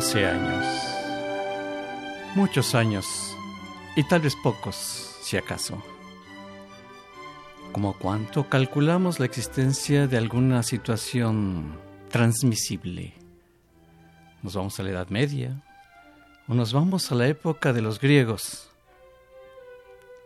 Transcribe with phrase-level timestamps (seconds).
[0.00, 0.64] Hace años,
[2.34, 3.36] muchos años,
[3.96, 5.82] y tal vez pocos, si acaso.
[7.70, 13.12] ¿Como cuánto calculamos la existencia de alguna situación transmisible?
[14.42, 15.62] ¿Nos vamos a la Edad Media?
[16.48, 18.70] ¿O nos vamos a la época de los griegos?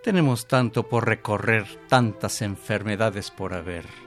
[0.04, 4.03] Tenemos tanto por recorrer, tantas enfermedades por haber.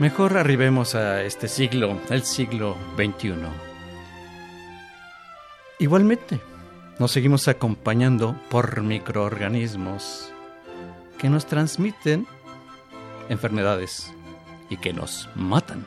[0.00, 3.34] Mejor arribemos a este siglo, el siglo XXI.
[5.78, 6.40] Igualmente,
[6.98, 10.32] nos seguimos acompañando por microorganismos
[11.16, 12.26] que nos transmiten
[13.28, 14.12] enfermedades
[14.68, 15.86] y que nos matan.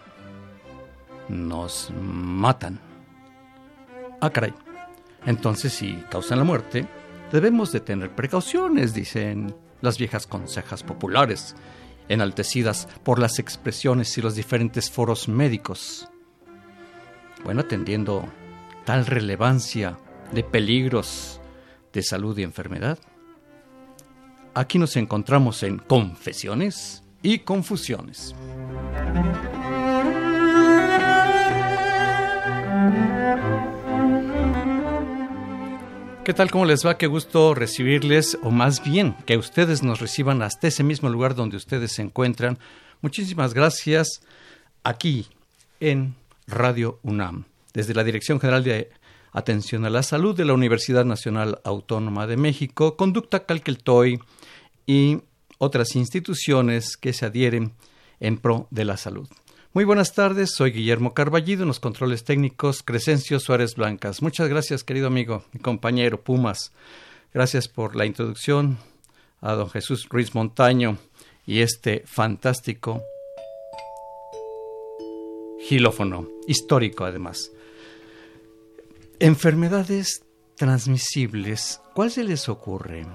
[1.27, 2.79] Nos matan.
[4.21, 4.53] Ah, caray.
[5.25, 6.87] Entonces, si causan la muerte,
[7.33, 11.57] debemos de tener precauciones, dicen las viejas consejas populares
[12.09, 16.07] enaltecidas por las expresiones y los diferentes foros médicos.
[17.43, 18.25] Bueno, atendiendo
[18.85, 19.97] tal relevancia
[20.31, 21.39] de peligros
[21.93, 22.99] de salud y enfermedad,
[24.53, 28.35] aquí nos encontramos en confesiones y confusiones.
[36.27, 36.51] ¿Qué tal?
[36.51, 36.97] ¿Cómo les va?
[36.97, 41.55] Qué gusto recibirles, o más bien que ustedes nos reciban hasta ese mismo lugar donde
[41.55, 42.59] ustedes se encuentran.
[42.99, 44.19] Muchísimas gracias
[44.83, 45.27] aquí
[45.79, 46.15] en
[46.45, 48.89] Radio UNAM, desde la Dirección General de
[49.31, 54.19] Atención a la Salud de la Universidad Nacional Autónoma de México, Conducta Calqueltoy
[54.85, 55.19] y
[55.59, 57.71] otras instituciones que se adhieren
[58.19, 59.29] en pro de la salud.
[59.77, 64.23] Muy buenas tardes, soy Guillermo Carballido en los controles técnicos Crescencio Suárez Blancas.
[64.23, 66.71] Muchas gracias, querido amigo y compañero Pumas.
[67.31, 68.79] Gracias por la introducción
[69.39, 70.97] a don Jesús Ruiz Montaño
[71.45, 73.03] y este fantástico
[75.59, 77.51] gilófono, histórico además.
[79.19, 80.23] Enfermedades
[80.55, 83.05] transmisibles, ¿cuál se les ocurre?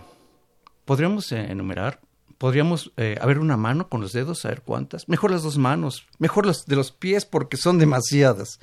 [0.84, 1.98] ¿Podríamos enumerar?
[2.42, 5.08] Podríamos eh, haber una mano con los dedos, a ver cuántas.
[5.08, 8.58] Mejor las dos manos, mejor las de los pies porque son demasiadas.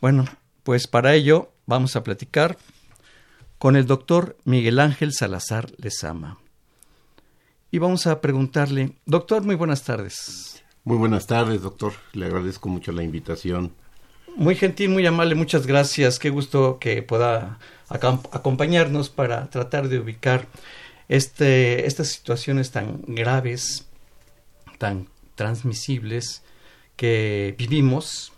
[0.00, 0.24] Bueno,
[0.64, 2.58] pues para ello vamos a platicar
[3.58, 6.38] con el doctor Miguel Ángel Salazar Lezama.
[7.70, 10.64] Y vamos a preguntarle, doctor, muy buenas tardes.
[10.82, 11.92] Muy buenas tardes, doctor.
[12.12, 13.70] Le agradezco mucho la invitación.
[14.34, 16.18] Muy gentil, muy amable, muchas gracias.
[16.18, 20.48] Qué gusto que pueda acompañarnos para tratar de ubicar
[21.08, 23.86] este, estas situaciones tan graves,
[24.78, 26.42] tan transmisibles
[26.96, 28.32] que vivimos.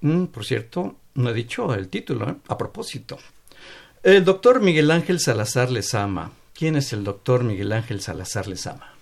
[0.00, 2.36] Mm, por cierto, no he dicho el título, ¿eh?
[2.48, 3.18] a propósito.
[4.02, 6.32] El doctor Miguel Ángel Salazar Lezama.
[6.54, 8.94] ¿Quién es el doctor Miguel Ángel Salazar Lezama?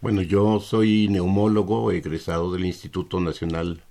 [0.00, 3.82] Bueno, yo soy neumólogo, egresado del Instituto Nacional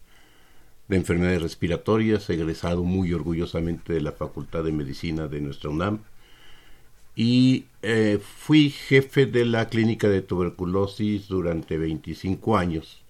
[0.88, 6.02] de Enfermedades Respiratorias, egresado muy orgullosamente de la Facultad de Medicina de nuestra UNAM
[7.16, 13.02] y eh, fui jefe de la clínica de tuberculosis durante 25 años.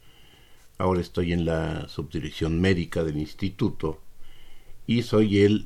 [0.77, 3.99] Ahora estoy en la subdirección médica del instituto
[4.85, 5.65] y soy el,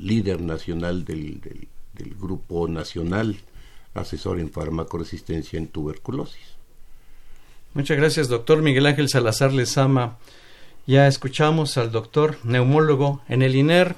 [0.00, 3.36] líder nacional del, del, grupo nacional
[3.92, 6.54] asesor en farmacoresistencia en tuberculosis.
[7.74, 10.16] Muchas gracias, doctor Miguel Ángel Salazar Lezama.
[10.86, 13.96] Ya escuchamos al doctor neumólogo en el INER,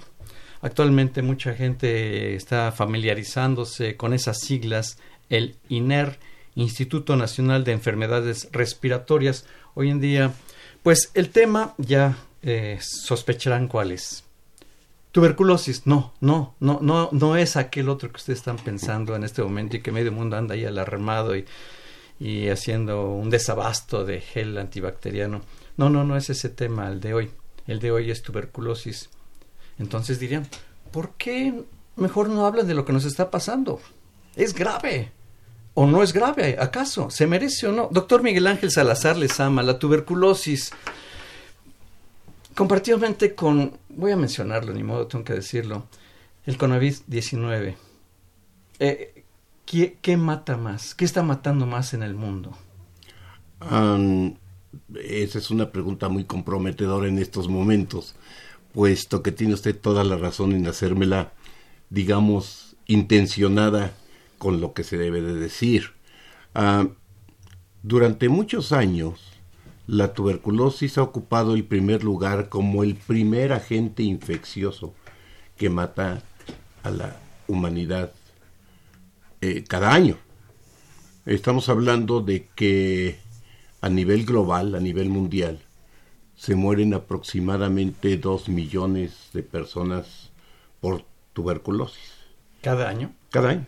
[0.62, 4.96] Actualmente mucha gente está familiarizándose con esas siglas,
[5.28, 6.20] el INER,
[6.54, 9.44] Instituto Nacional de Enfermedades Respiratorias,
[9.74, 10.32] hoy en día.
[10.84, 14.24] Pues el tema ya eh, sospecharán cuál es.
[15.10, 19.42] Tuberculosis, no, no, no, no, no es aquel otro que ustedes están pensando en este
[19.42, 21.44] momento y que medio mundo anda ahí alarmado y,
[22.20, 25.42] y haciendo un desabasto de gel antibacteriano.
[25.76, 27.30] No, no, no es ese tema el de hoy.
[27.66, 29.10] El de hoy es tuberculosis.
[29.78, 30.46] Entonces dirían,
[30.90, 31.64] ¿por qué
[31.96, 33.80] mejor no hablan de lo que nos está pasando?
[34.36, 35.12] Es grave.
[35.74, 36.56] ¿O no es grave?
[36.60, 37.10] ¿Acaso?
[37.10, 37.88] ¿Se merece o no?
[37.90, 40.72] Doctor Miguel Ángel Salazar les ama la tuberculosis.
[42.54, 45.86] Comparativamente con, voy a mencionarlo, ni modo, tengo que decirlo,
[46.44, 47.74] el COVID-19.
[48.78, 49.24] Eh,
[49.64, 50.94] ¿qué, mata más?
[50.94, 52.56] ¿Qué está matando más en el mundo?
[55.00, 58.16] esa es una pregunta muy comprometedora en estos momentos,
[58.72, 61.32] puesto que tiene usted toda la razón en hacérmela,
[61.90, 63.94] digamos, intencionada
[64.38, 65.90] con lo que se debe de decir.
[66.54, 66.88] Ah,
[67.82, 69.20] durante muchos años,
[69.86, 74.94] la tuberculosis ha ocupado el primer lugar como el primer agente infeccioso
[75.56, 76.22] que mata
[76.82, 77.16] a la
[77.48, 78.12] humanidad
[79.40, 80.16] eh, cada año.
[81.26, 83.18] Estamos hablando de que
[83.80, 85.60] a nivel global, a nivel mundial,
[86.42, 90.32] se mueren aproximadamente dos millones de personas
[90.80, 91.04] por
[91.34, 92.14] tuberculosis.
[92.62, 93.14] ¿Cada año?
[93.30, 93.66] Cada año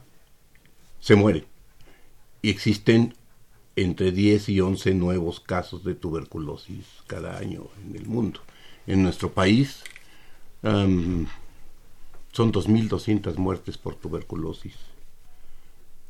[0.98, 1.44] se muere.
[2.42, 3.14] Y existen
[3.76, 8.40] entre 10 y 11 nuevos casos de tuberculosis cada año en el mundo.
[8.88, 9.84] En nuestro país
[10.62, 11.28] son
[12.36, 14.74] 2.200 muertes por tuberculosis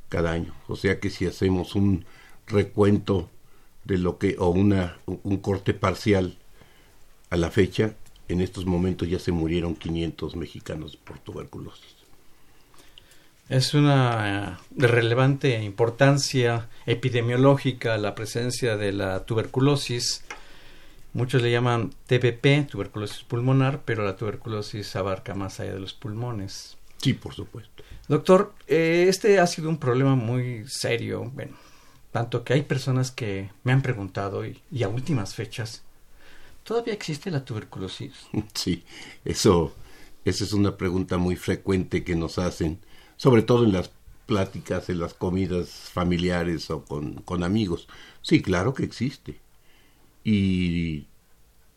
[0.09, 0.55] cada año.
[0.67, 2.07] O sea que si hacemos un
[2.47, 3.29] recuento
[3.85, 6.39] de lo que, o una, un corte parcial
[7.31, 7.95] a la fecha,
[8.29, 11.95] en estos momentos ya se murieron 500 mexicanos por tuberculosis.
[13.49, 20.25] Es una de relevante importancia epidemiológica la presencia de la tuberculosis.
[21.13, 26.79] Muchos le llaman TBP, tuberculosis pulmonar, pero la tuberculosis abarca más allá de los pulmones.
[26.97, 27.85] Sí, por supuesto.
[28.09, 31.31] Doctor, eh, este ha sido un problema muy serio.
[31.35, 31.57] Bueno,
[32.13, 35.83] tanto que hay personas que me han preguntado y, y a últimas fechas,
[36.65, 38.13] ¿todavía existe la tuberculosis?
[38.55, 38.83] Sí,
[39.25, 39.73] eso,
[40.25, 42.81] esa es una pregunta muy frecuente que nos hacen
[43.17, 43.93] sobre todo en las
[44.27, 47.89] pláticas, en las comidas familiares o con, con amigos.
[48.23, 49.39] Sí, claro que existe.
[50.25, 51.07] Y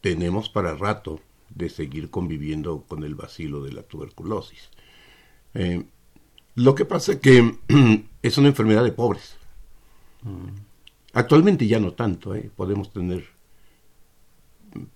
[0.01, 1.19] tenemos para rato
[1.49, 4.69] de seguir conviviendo con el vacilo de la tuberculosis.
[5.53, 5.83] Eh,
[6.55, 7.57] lo que pasa es que
[8.21, 9.35] es una enfermedad de pobres.
[10.23, 10.59] Mm.
[11.13, 12.51] Actualmente ya no tanto, ¿eh?
[12.55, 13.25] podemos tener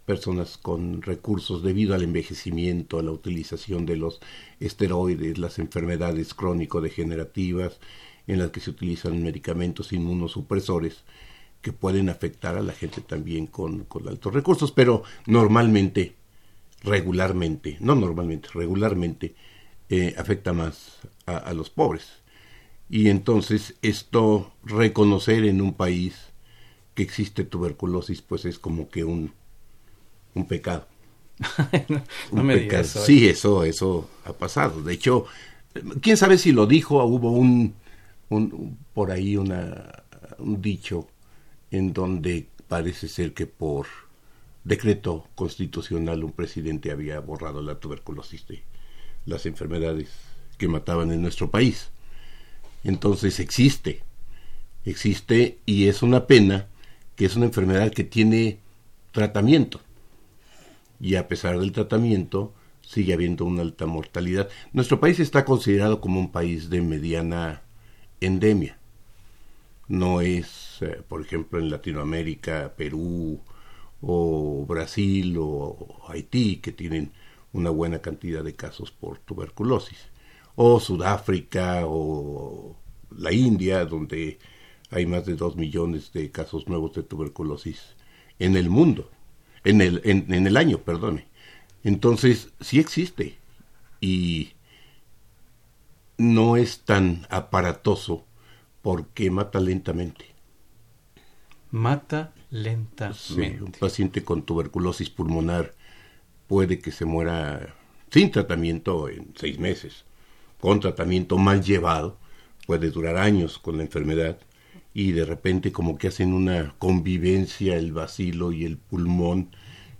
[0.05, 4.19] personas con recursos debido al envejecimiento, a la utilización de los
[4.59, 7.79] esteroides, las enfermedades crónico-degenerativas
[8.27, 11.03] en las que se utilizan medicamentos inmunosupresores
[11.61, 16.15] que pueden afectar a la gente también con, altos recursos, pero normalmente,
[16.83, 19.35] regularmente, no normalmente, regularmente,
[19.89, 22.21] eh, afecta más a los pobres.
[22.89, 26.31] Y entonces esto, reconocer en un país
[26.93, 29.31] que existe tuberculosis, pues es como que un,
[30.33, 30.87] un pecado.
[32.31, 33.05] no, me Digas eso.
[33.05, 34.81] Sí, eso, eso ha pasado.
[34.81, 35.25] De hecho,
[36.01, 37.73] quién sabe si lo dijo, hubo un,
[38.29, 40.03] un por ahí una,
[40.37, 41.07] un dicho
[41.71, 43.87] en donde parece ser que por
[44.63, 48.63] decreto constitucional un presidente había borrado la tuberculosis de
[49.25, 50.09] las enfermedades
[50.57, 51.89] que mataban en nuestro país.
[52.83, 54.03] Entonces existe,
[54.85, 56.67] existe y es una pena
[57.15, 58.59] que es una enfermedad que tiene
[59.11, 59.81] tratamiento
[61.01, 64.49] y a pesar del tratamiento sigue habiendo una alta mortalidad.
[64.71, 67.63] Nuestro país está considerado como un país de mediana
[68.21, 68.77] endemia.
[69.87, 73.41] No es, eh, por ejemplo, en Latinoamérica, Perú
[74.01, 77.11] o Brasil o Haití, que tienen
[77.51, 80.09] una buena cantidad de casos por tuberculosis,
[80.55, 82.77] o Sudáfrica o
[83.17, 84.39] la India, donde
[84.91, 87.95] hay más de dos millones de casos nuevos de tuberculosis
[88.39, 89.09] en el mundo
[89.63, 91.27] en el, en, el año, perdone.
[91.83, 93.37] Entonces, sí existe
[93.99, 94.53] y
[96.17, 98.25] no es tan aparatoso
[98.81, 100.25] porque mata lentamente.
[101.71, 103.63] Mata lentamente.
[103.63, 105.73] un paciente con tuberculosis pulmonar
[106.47, 107.75] puede que se muera
[108.11, 110.03] sin tratamiento en seis meses.
[110.59, 112.17] Con tratamiento mal llevado
[112.67, 114.37] puede durar años con la enfermedad
[114.93, 119.55] y de repente como que hacen una convivencia el vacilo y el pulmón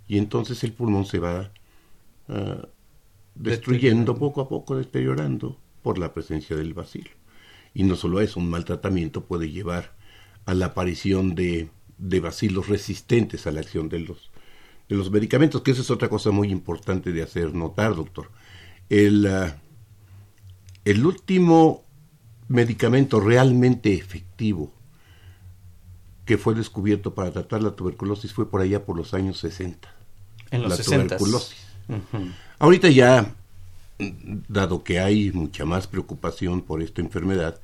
[0.08, 1.52] y entonces el pulmón se va
[2.28, 2.68] ah,
[3.34, 7.10] destruyendo poco a poco, deteriorando por la presencia del vacilo.
[7.74, 9.94] Y no solo eso, un mal tratamiento puede llevar
[10.44, 11.70] a la aparición de
[12.02, 14.30] de bacilos resistentes a la acción de los,
[14.88, 18.30] de los medicamentos, que esa es otra cosa muy importante de hacer notar, doctor.
[18.88, 19.56] El, ah,
[20.84, 21.84] el último
[22.48, 24.72] medicamento realmente efectivo
[26.24, 29.92] que fue descubierto para tratar la tuberculosis fue por allá por los años 60.
[30.50, 31.16] En los la 60.
[31.16, 31.66] tuberculosis.
[32.58, 33.34] Ahorita ya,
[34.48, 37.60] dado que hay mucha más preocupación por esta enfermedad,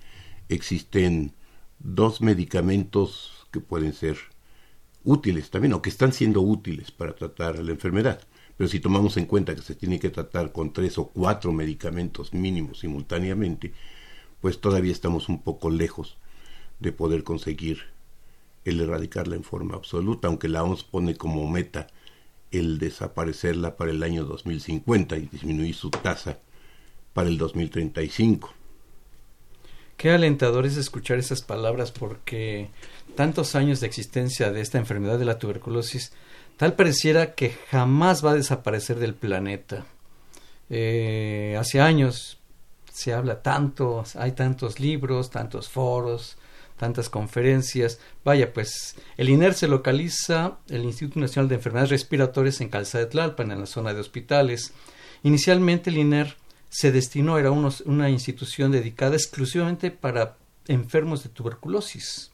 [0.49, 1.33] existen
[1.79, 4.17] dos medicamentos que pueden ser
[5.05, 8.21] útiles también, o que están siendo útiles para tratar la enfermedad.
[8.57, 12.35] Pero si tomamos en cuenta que se tiene que tratar con tres o cuatro medicamentos
[12.35, 13.73] mínimos simultáneamente,
[14.41, 16.17] pues todavía estamos un poco lejos
[16.81, 17.85] de poder conseguir
[18.71, 21.87] el erradicarla en forma absoluta, aunque la OMS pone como meta
[22.51, 26.39] el desaparecerla para el año 2050 y disminuir su tasa
[27.13, 28.55] para el 2035.
[29.97, 32.71] Qué alentador es escuchar esas palabras porque
[33.17, 36.13] tantos años de existencia de esta enfermedad de la tuberculosis,
[36.57, 39.87] tal pareciera que jamás va a desaparecer del planeta.
[40.71, 42.39] Eh, hace años
[42.93, 46.37] se habla tanto, hay tantos libros, tantos foros,
[46.79, 48.01] tantas conferencias.
[48.25, 53.11] Vaya, pues el INER se localiza, el Instituto Nacional de Enfermedades Respiratorias en Calzada de
[53.11, 54.73] Tlalpan, en la zona de hospitales.
[55.23, 56.37] Inicialmente el INER
[56.71, 62.31] se destinó, era unos, una institución dedicada exclusivamente para enfermos de tuberculosis.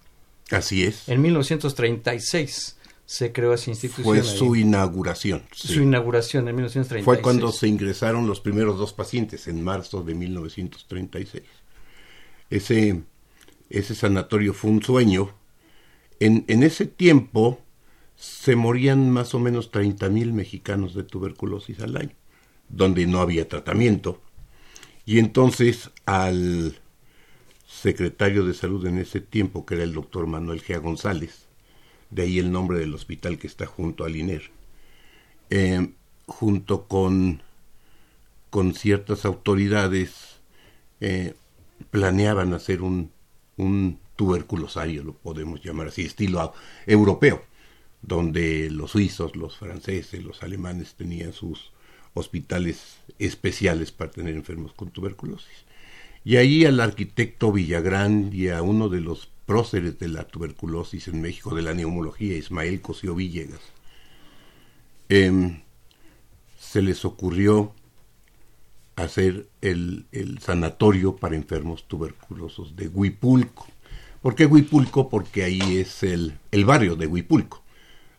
[0.50, 1.08] Así es.
[1.08, 4.04] En 1936 se creó esa institución.
[4.04, 4.38] Fue ahí.
[4.38, 5.44] su inauguración.
[5.52, 7.04] Su inauguración en 1936.
[7.04, 11.42] Fue cuando se ingresaron los primeros dos pacientes, en marzo de 1936.
[12.50, 13.02] Ese,
[13.70, 15.30] ese sanatorio fue un sueño.
[16.20, 17.60] En, en ese tiempo
[18.16, 22.14] se morían más o menos 30 mil mexicanos de tuberculosis al año,
[22.68, 24.20] donde no había tratamiento.
[25.06, 26.78] Y entonces al
[27.66, 30.80] secretario de salud en ese tiempo, que era el doctor Manuel G.
[30.80, 31.46] González,
[32.10, 34.50] de ahí el nombre del hospital que está junto al INER,
[35.50, 35.90] eh,
[36.26, 37.42] junto con,
[38.50, 40.40] con ciertas autoridades,
[41.00, 41.34] eh,
[41.90, 43.10] planeaban hacer un,
[43.56, 46.52] un tuberculosario, lo podemos llamar así, estilo
[46.86, 47.42] europeo,
[48.02, 51.72] donde los suizos, los franceses, los alemanes tenían sus
[52.14, 55.64] hospitales especiales para tener enfermos con tuberculosis.
[56.24, 61.20] Y ahí al arquitecto Villagrán y a uno de los próceres de la tuberculosis en
[61.20, 63.60] México, de la neumología, Ismael Cosío Villegas,
[65.08, 65.60] eh,
[66.58, 67.74] se les ocurrió
[68.96, 73.66] hacer el, el, sanatorio para enfermos tuberculosos de Huipulco.
[74.22, 75.08] ¿Por qué Huipulco?
[75.08, 77.62] Porque ahí es el, el barrio de Huipulco.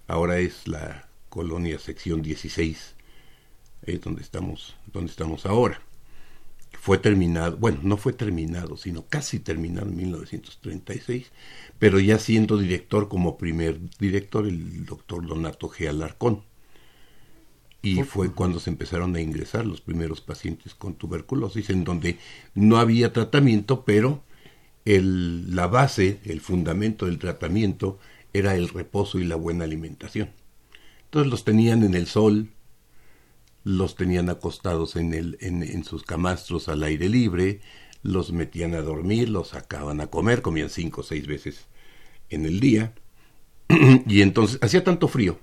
[0.07, 2.95] Ahora es la colonia sección 16,
[3.83, 5.81] eh, donde, estamos, donde estamos ahora
[6.85, 11.31] fue terminado, bueno, no fue terminado, sino casi terminado en 1936,
[11.79, 15.89] pero ya siendo director como primer director el doctor Donato G.
[15.89, 16.43] Alarcón.
[17.85, 22.17] Y fue cuando se empezaron a ingresar los primeros pacientes con tuberculosis, en donde
[22.53, 24.23] no había tratamiento, pero
[24.85, 27.99] el, la base, el fundamento del tratamiento
[28.33, 30.31] era el reposo y la buena alimentación.
[31.05, 32.49] Entonces los tenían en el sol,
[33.63, 37.61] los tenían acostados en, el, en, en, sus camastros al aire libre,
[38.03, 41.65] los metían a dormir, los sacaban a comer, comían cinco o seis veces
[42.29, 42.93] en el día,
[44.07, 45.39] y entonces hacía tanto frío,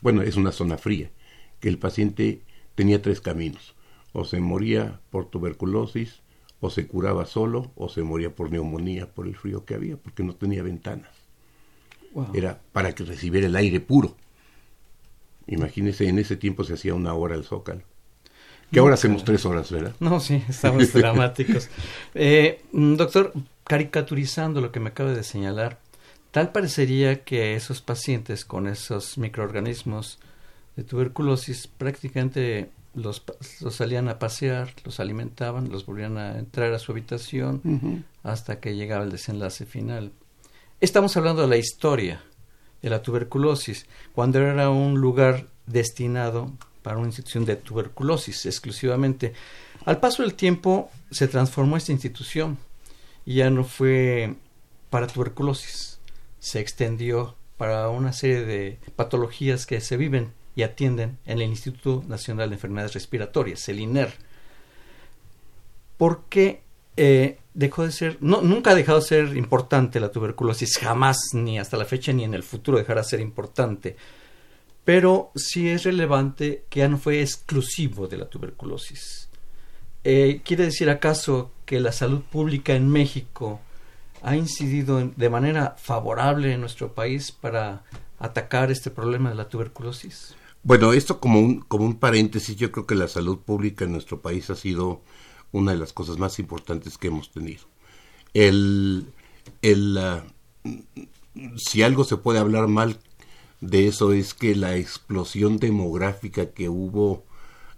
[0.00, 1.10] bueno, es una zona fría,
[1.60, 2.42] que el paciente
[2.74, 3.74] tenía tres caminos,
[4.12, 6.22] o se moría por tuberculosis,
[6.60, 10.22] o se curaba solo, o se moría por neumonía por el frío que había, porque
[10.22, 11.10] no tenía ventanas.
[12.12, 12.28] Wow.
[12.34, 14.16] Era para que recibiera el aire puro.
[15.46, 17.82] Imagínese, en ese tiempo se hacía una hora el zócalo.
[18.70, 19.94] Que no, ahora hacemos tres horas, ¿verdad?
[20.00, 21.68] No, sí, estamos dramáticos.
[22.14, 23.32] Eh, doctor,
[23.64, 25.80] caricaturizando lo que me acaba de señalar,
[26.30, 30.20] tal parecería que esos pacientes con esos microorganismos
[30.76, 33.22] de tuberculosis prácticamente los,
[33.60, 38.04] los salían a pasear, los alimentaban, los volvían a entrar a su habitación uh -huh.
[38.22, 40.12] hasta que llegaba el desenlace final.
[40.80, 42.22] Estamos hablando de la historia
[42.82, 46.50] de la tuberculosis, cuando era un lugar destinado
[46.82, 49.34] para una institución de tuberculosis exclusivamente.
[49.84, 52.58] Al paso del tiempo se transformó esta institución
[53.26, 54.34] y ya no fue
[54.88, 56.00] para tuberculosis,
[56.38, 62.04] se extendió para una serie de patologías que se viven y atienden en el Instituto
[62.06, 64.12] Nacional de Enfermedades Respiratorias, el INER.
[65.96, 66.62] ¿Por qué
[66.96, 71.58] eh, dejó de ser, no, nunca ha dejado de ser importante la tuberculosis, jamás, ni
[71.58, 73.96] hasta la fecha, ni en el futuro dejará de ser importante.
[74.84, 79.28] Pero sí es relevante que ya no fue exclusivo de la tuberculosis.
[80.04, 83.60] Eh, ¿Quiere decir acaso que la salud pública en México
[84.22, 87.82] ha incidido de manera favorable en nuestro país para
[88.18, 90.34] atacar este problema de la tuberculosis?
[90.62, 94.20] Bueno, esto como un, como un paréntesis, yo creo que la salud pública en nuestro
[94.20, 95.02] país ha sido
[95.52, 97.62] una de las cosas más importantes que hemos tenido.
[98.34, 99.12] El,
[99.62, 100.24] el, ah,
[101.56, 103.00] si algo se puede hablar mal
[103.60, 107.24] de eso es que la explosión demográfica que hubo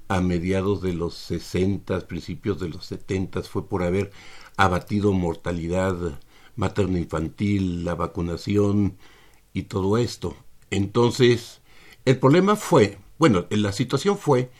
[0.08, 4.12] a mediados de los 60, principios de los 70 fue por haber
[4.56, 6.20] abatido mortalidad
[6.56, 8.98] materno-infantil, la vacunación
[9.54, 10.36] y todo esto.
[10.70, 11.61] Entonces,
[12.04, 14.50] el problema fue, bueno, la situación fue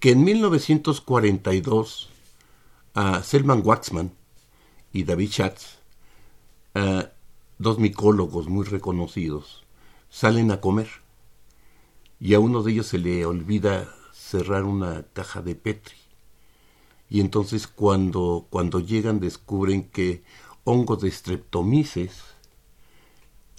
[0.00, 2.10] que en 1942
[2.94, 4.12] a Selman Waxman
[4.92, 5.78] y David Schatz,
[7.58, 9.64] dos micólogos muy reconocidos,
[10.10, 10.88] salen a comer
[12.20, 15.94] y a uno de ellos se le olvida cerrar una caja de Petri.
[17.08, 20.22] Y entonces cuando, cuando llegan descubren que
[20.64, 22.22] hongos de streptomices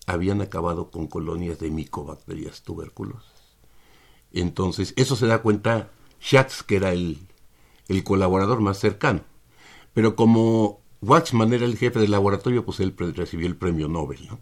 [0.10, 3.32] habían acabado con colonias de micobacterias tuberculosas.
[4.32, 7.20] Entonces, eso se da cuenta Schatz, que era el,
[7.88, 9.22] el colaborador más cercano.
[9.94, 14.28] Pero como Waxman era el jefe del laboratorio, pues él recibió el premio Nobel.
[14.28, 14.39] ¿no?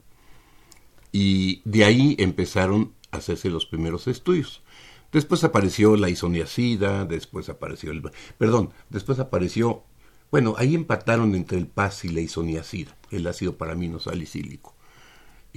[1.12, 4.64] Y de ahí empezaron a hacerse los primeros estudios.
[5.12, 8.04] Después apareció la isoniacida, después apareció el...
[8.38, 9.84] Perdón, después apareció...
[10.32, 14.77] Bueno, ahí empataron entre el PAS y la isoniacida, el ácido paraminosalicílico.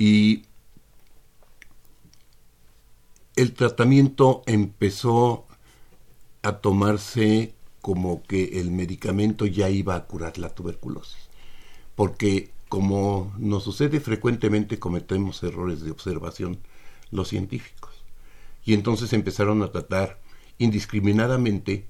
[0.00, 0.44] Y
[3.36, 5.46] el tratamiento empezó
[6.40, 7.52] a tomarse
[7.82, 11.28] como que el medicamento ya iba a curar la tuberculosis.
[11.96, 16.60] Porque como nos sucede frecuentemente, cometemos errores de observación
[17.10, 17.92] los científicos.
[18.64, 20.18] Y entonces empezaron a tratar
[20.56, 21.84] indiscriminadamente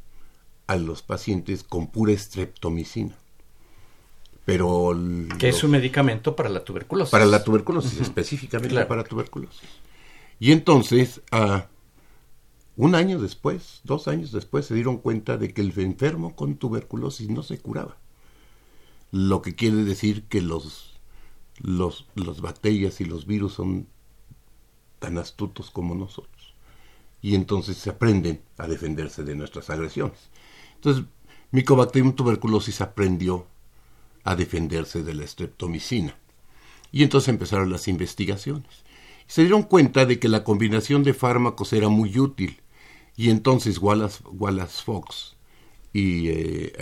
[0.66, 3.16] a los pacientes con pura estreptomicina.
[4.44, 4.96] Pero
[5.38, 7.10] que es un medicamento para la tuberculosis.
[7.10, 9.68] Para la tuberculosis, específicamente para tuberculosis.
[10.38, 11.68] Y entonces, a
[12.76, 17.28] un año después, dos años después, se dieron cuenta de que el enfermo con tuberculosis
[17.28, 17.98] no se curaba.
[19.12, 20.98] Lo que quiere decir que los,
[21.58, 23.86] los, los bacterias y los virus son
[24.98, 26.54] tan astutos como nosotros.
[27.20, 30.30] Y entonces se aprenden a defenderse de nuestras agresiones.
[30.76, 31.04] Entonces,
[31.50, 33.46] Mycobacterium tuberculosis aprendió
[34.24, 36.16] a defenderse de la streptomicina.
[36.92, 38.84] Y entonces empezaron las investigaciones.
[39.26, 42.60] se dieron cuenta de que la combinación de fármacos era muy útil
[43.16, 45.36] y entonces Wallace, Wallace Fox
[45.92, 46.28] y...
[46.28, 46.72] Eh,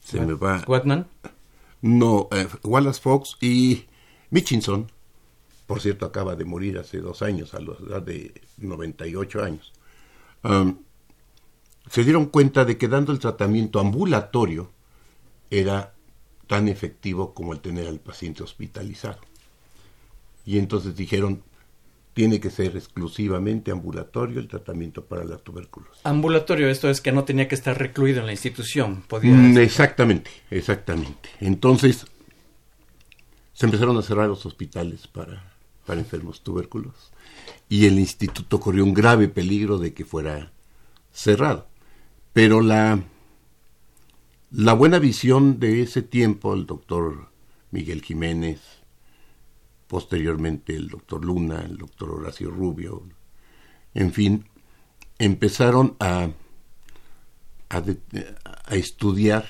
[0.00, 0.64] se me va...
[0.66, 1.06] ¿Watman?
[1.80, 3.86] No, eh, Wallace Fox y
[4.30, 4.90] Mitchinson,
[5.66, 9.72] por cierto, acaba de morir hace dos años, a la edad de 98 años,
[11.90, 14.70] se dieron cuenta de que dando el tratamiento ambulatorio
[15.52, 15.92] era
[16.46, 19.20] tan efectivo como el tener al paciente hospitalizado.
[20.44, 21.42] Y entonces dijeron,
[22.14, 26.00] tiene que ser exclusivamente ambulatorio el tratamiento para la tuberculosis.
[26.04, 29.04] Ambulatorio, esto es que no tenía que estar recluido en la institución.
[29.22, 31.28] Mm, exactamente, exactamente.
[31.40, 32.06] Entonces,
[33.52, 35.52] se empezaron a cerrar los hospitales para,
[35.86, 37.12] para enfermos tuberculosos
[37.68, 40.52] y el instituto corrió un grave peligro de que fuera
[41.12, 41.68] cerrado.
[42.32, 43.02] Pero la,
[44.52, 47.28] la buena visión de ese tiempo, el doctor
[47.70, 48.60] Miguel Jiménez,
[49.88, 53.02] posteriormente el doctor Luna, el doctor Horacio Rubio,
[53.94, 54.44] en fin,
[55.18, 56.28] empezaron a,
[57.70, 57.82] a,
[58.74, 59.46] estudiar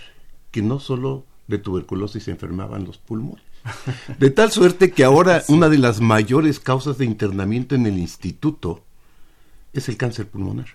[0.50, 3.44] que no solo de tuberculosis se enfermaban los pulmones.
[4.18, 8.84] De tal suerte que ahora una de las mayores causas de internamiento en el instituto
[9.72, 10.66] es el cáncer pulmonar.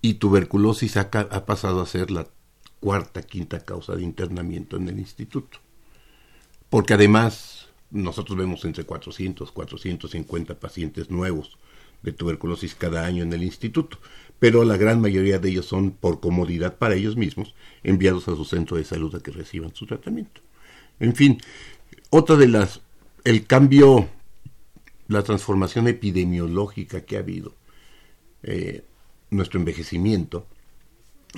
[0.00, 2.26] Y tuberculosis ha, ha, pasado a ser la
[2.86, 5.58] cuarta, quinta causa de internamiento en el instituto.
[6.70, 11.58] Porque además nosotros vemos entre 400, 450 pacientes nuevos
[12.04, 13.98] de tuberculosis cada año en el instituto,
[14.38, 18.44] pero la gran mayoría de ellos son por comodidad para ellos mismos enviados a su
[18.44, 20.40] centro de salud a que reciban su tratamiento.
[21.00, 21.40] En fin,
[22.10, 22.82] otra de las,
[23.24, 24.08] el cambio,
[25.08, 27.52] la transformación epidemiológica que ha habido,
[28.44, 28.84] eh,
[29.30, 30.46] nuestro envejecimiento,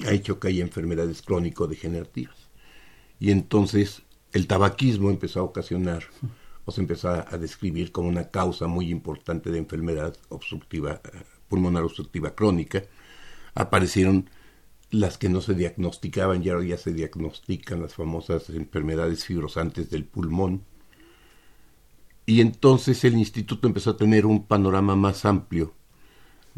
[0.06, 2.36] ha hecho que haya enfermedades crónico-degenerativas.
[3.18, 6.04] Y entonces el tabaquismo empezó a ocasionar
[6.64, 11.00] o se empezó a describir como una causa muy importante de enfermedad obstructiva,
[11.48, 12.84] pulmonar obstructiva crónica.
[13.54, 14.28] Aparecieron
[14.90, 20.64] las que no se diagnosticaban y ya se diagnostican las famosas enfermedades fibrosantes del pulmón.
[22.26, 25.74] Y entonces el instituto empezó a tener un panorama más amplio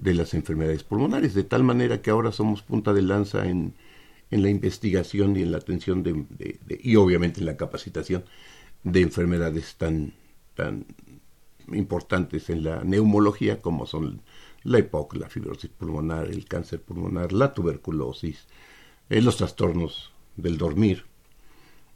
[0.00, 3.74] de las enfermedades pulmonares, de tal manera que ahora somos punta de lanza en,
[4.30, 8.24] en la investigación y en la atención de, y obviamente en la capacitación
[8.82, 10.14] de enfermedades tan,
[10.54, 10.86] tan
[11.72, 14.22] importantes en la neumología como son
[14.62, 18.46] la EPOC, la fibrosis pulmonar, el cáncer pulmonar, la tuberculosis,
[19.10, 21.04] eh, los trastornos del dormir.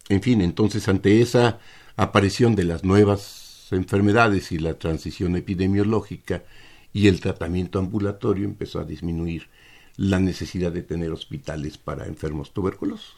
[0.09, 1.59] En fin, entonces ante esa
[1.97, 6.43] aparición de las nuevas enfermedades y la transición epidemiológica
[6.95, 9.49] y el tratamiento ambulatorio empezó a disminuir
[9.97, 13.15] la necesidad de tener hospitales para enfermos tuberculosos.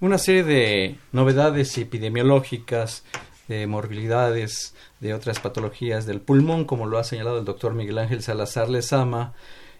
[0.00, 3.02] Una serie de novedades epidemiológicas,
[3.48, 8.22] de morbilidades, de otras patologías del pulmón, como lo ha señalado el doctor Miguel Ángel
[8.22, 9.32] Salazar Lezama,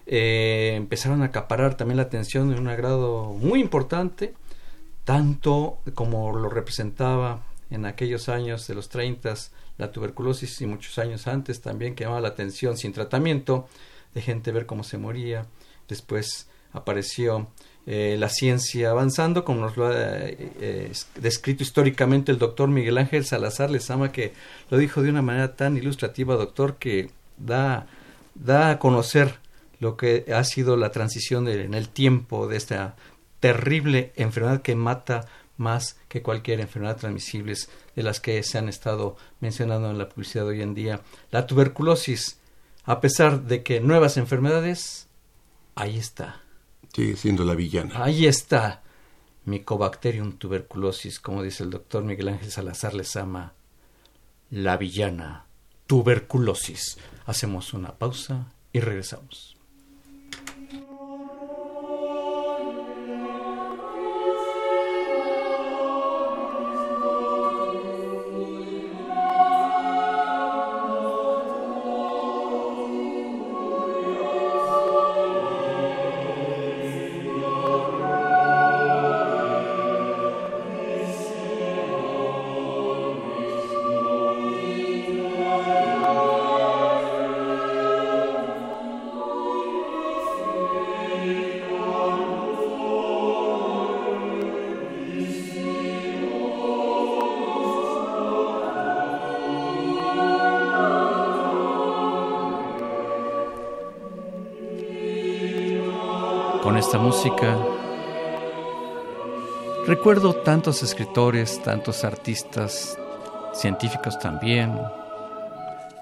[0.07, 4.33] eh, empezaron a acaparar también la atención en un grado muy importante,
[5.03, 9.35] tanto como lo representaba en aquellos años de los 30
[9.77, 13.67] la tuberculosis y muchos años antes también que llamaba la atención sin tratamiento,
[14.13, 15.45] de gente ver cómo se moría,
[15.87, 17.47] después apareció
[17.85, 23.25] eh, la ciencia avanzando, como nos lo ha eh, descrito históricamente el doctor Miguel Ángel
[23.25, 24.33] Salazar Lezama, que
[24.69, 27.87] lo dijo de una manera tan ilustrativa, doctor, que da,
[28.35, 29.39] da a conocer
[29.79, 32.95] lo que ha sido la transición en el tiempo de esta
[33.39, 37.55] terrible enfermedad que mata más que cualquier enfermedad transmisible
[37.95, 41.01] de las que se han estado mencionando en la publicidad hoy en día.
[41.31, 42.39] La tuberculosis,
[42.83, 45.07] a pesar de que nuevas enfermedades,
[45.75, 46.41] ahí está
[46.93, 48.03] Sigue siendo la villana.
[48.03, 48.81] Ahí está.
[49.45, 53.53] Mycobacterium tuberculosis, como dice el doctor Miguel Ángel Salazar Lezama.
[54.49, 55.45] La villana.
[55.85, 56.97] Tuberculosis.
[57.27, 59.56] Hacemos una pausa y regresamos.
[106.75, 107.57] Esta música,
[109.85, 112.99] recuerdo tantos escritores, tantos artistas,
[113.53, 114.77] científicos también,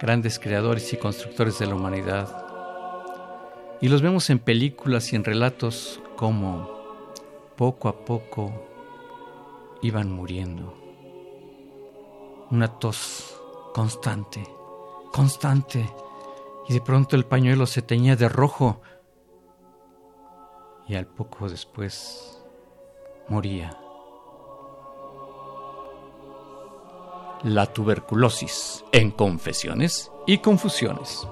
[0.01, 2.45] grandes creadores y constructores de la humanidad.
[3.80, 6.69] Y los vemos en películas y en relatos como
[7.56, 8.51] poco a poco
[9.82, 10.73] iban muriendo.
[12.49, 13.39] Una tos
[13.73, 14.43] constante,
[15.12, 15.86] constante,
[16.67, 18.82] y de pronto el pañuelo se teñía de rojo
[20.88, 22.39] y al poco después
[23.28, 23.78] moría.
[27.43, 31.28] La tuberculosis en confesiones y confusiones.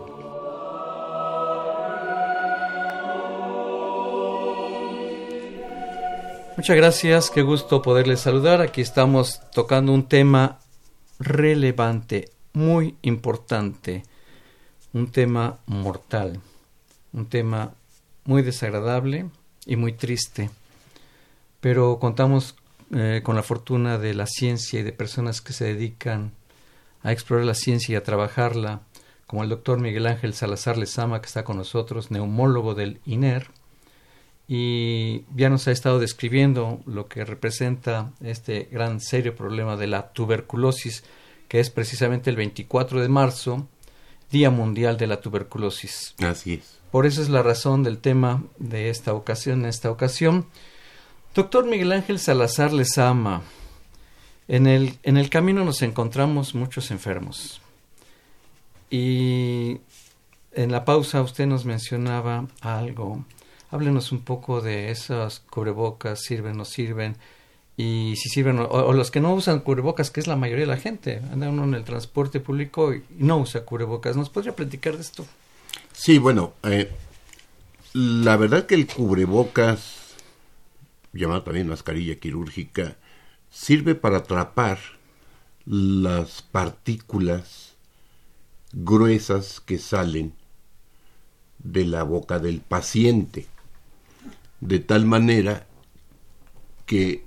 [6.55, 8.61] Muchas gracias, qué gusto poderles saludar.
[8.61, 10.59] Aquí estamos tocando un tema
[11.19, 14.03] relevante, muy importante,
[14.93, 16.39] un tema mortal,
[17.11, 17.73] un tema
[18.25, 19.29] muy desagradable,
[19.65, 20.49] y muy triste,
[21.59, 22.55] pero contamos
[22.95, 26.31] eh, con la fortuna de la ciencia y de personas que se dedican
[27.01, 28.81] a explorar la ciencia y a trabajarla,
[29.27, 33.47] como el doctor Miguel Ángel Salazar Lezama, que está con nosotros, neumólogo del INER,
[34.47, 40.11] y ya nos ha estado describiendo lo que representa este gran serio problema de la
[40.11, 41.03] tuberculosis,
[41.47, 43.67] que es precisamente el 24 de marzo,
[44.33, 46.15] Día Mundial de la Tuberculosis.
[46.17, 46.79] Así es.
[46.89, 50.47] Por eso es la razón del tema de esta ocasión, en esta ocasión.
[51.35, 53.43] Doctor Miguel Ángel Salazar Lezama,
[54.47, 57.61] en el, en el camino nos encontramos muchos enfermos.
[58.89, 59.81] Y
[60.51, 63.23] en la pausa usted nos mencionaba algo.
[63.69, 67.17] Háblenos un poco de esas cubrebocas, sirven, no sirven,
[67.75, 70.77] y si sirven, o, los que no usan cubrebocas, que es la mayoría de la
[70.77, 71.21] gente.
[71.31, 74.15] Anda uno en el transporte público y no usa cubrebocas.
[74.15, 75.25] ¿Nos podría platicar de esto?
[75.91, 76.91] Sí, bueno, eh,
[77.93, 80.15] la verdad que el cubrebocas,
[81.13, 82.95] llamado también mascarilla quirúrgica,
[83.49, 84.77] sirve para atrapar
[85.65, 87.73] las partículas
[88.71, 90.33] gruesas que salen
[91.59, 93.47] de la boca del paciente,
[94.59, 95.65] de tal manera
[96.85, 97.23] que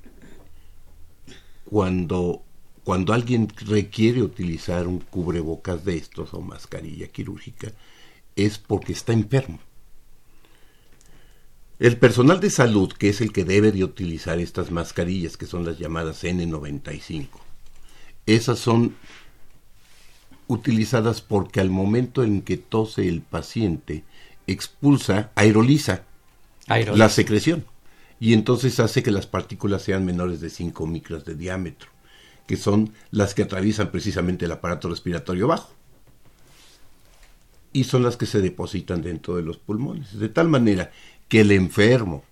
[1.66, 2.42] cuando,
[2.84, 7.72] cuando alguien requiere utilizar un cubrebocas de estos o mascarilla quirúrgica,
[8.36, 9.58] es porque está enfermo.
[11.78, 15.64] El personal de salud, que es el que debe de utilizar estas mascarillas, que son
[15.64, 17.28] las llamadas N95,
[18.24, 18.94] esas son
[20.46, 24.04] utilizadas porque al momento en que tose el paciente,
[24.46, 26.04] expulsa, aeroliza,
[26.66, 27.66] la secreción.
[28.18, 31.90] Y entonces hace que las partículas sean menores de 5 micras de diámetro,
[32.46, 35.72] que son las que atraviesan precisamente el aparato respiratorio bajo.
[37.72, 40.18] Y son las que se depositan dentro de los pulmones.
[40.18, 40.92] De tal manera
[41.28, 42.24] que el enfermo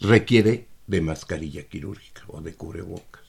[0.00, 3.22] requiere de mascarilla quirúrgica o de cubrebocas.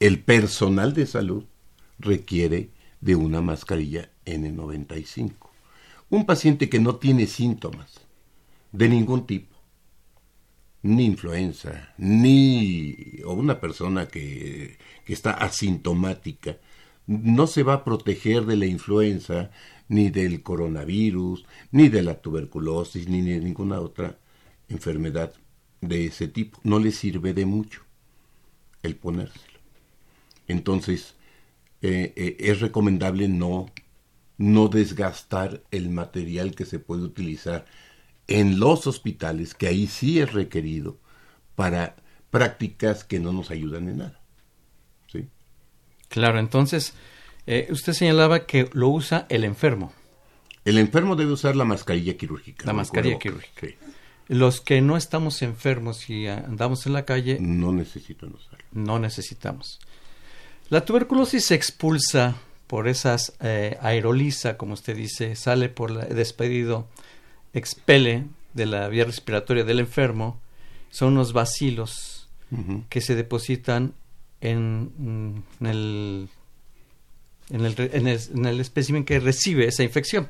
[0.00, 1.44] El personal de salud
[1.98, 2.70] requiere
[3.00, 5.34] de una mascarilla N95.
[6.08, 8.00] Un paciente que no tiene síntomas
[8.72, 9.49] de ningún tipo,
[10.82, 16.58] ni influenza, ni o una persona que, que está asintomática,
[17.06, 19.50] no se va a proteger de la influenza,
[19.88, 24.18] ni del coronavirus, ni de la tuberculosis, ni de ninguna otra
[24.68, 25.34] enfermedad
[25.80, 26.60] de ese tipo.
[26.62, 27.82] No le sirve de mucho
[28.82, 29.58] el ponérselo.
[30.46, 31.16] Entonces,
[31.82, 33.66] eh, eh, es recomendable no,
[34.38, 37.66] no desgastar el material que se puede utilizar
[38.30, 40.96] en los hospitales, que ahí sí es requerido,
[41.56, 41.96] para
[42.30, 44.20] prácticas que no nos ayudan en nada.
[45.08, 45.28] ¿Sí?
[46.08, 46.94] Claro, entonces,
[47.46, 49.92] eh, usted señalaba que lo usa el enfermo.
[50.64, 52.64] El enfermo debe usar la mascarilla quirúrgica.
[52.66, 53.66] La mascarilla quirúrgica.
[54.28, 57.38] Los que no estamos enfermos y andamos en la calle.
[57.40, 58.64] No necesitan usarlo.
[58.70, 59.80] No necesitamos.
[60.68, 62.36] La tuberculosis se expulsa
[62.68, 63.76] por esas eh,
[64.56, 66.86] como usted dice, sale por el despedido,
[67.52, 70.40] expele de la vía respiratoria del enfermo,
[70.90, 72.28] son unos vacilos
[72.88, 73.94] que se depositan
[74.40, 76.28] en, el,
[77.50, 80.28] en, el, en, el, espécimen que recibe esa infección.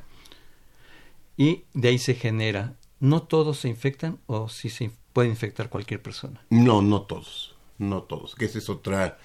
[1.35, 2.75] Y de ahí se genera.
[2.99, 6.45] ¿No todos se infectan o si sí se puede infectar cualquier persona?
[6.51, 7.55] No, no todos.
[7.79, 8.35] No todos.
[8.35, 9.17] Que esa es otra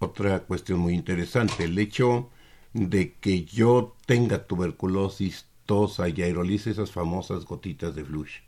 [0.00, 1.64] otra cuestión muy interesante.
[1.64, 2.30] El hecho
[2.72, 8.40] de que yo tenga tuberculosis, tosa y aerolice esas famosas gotitas de flush,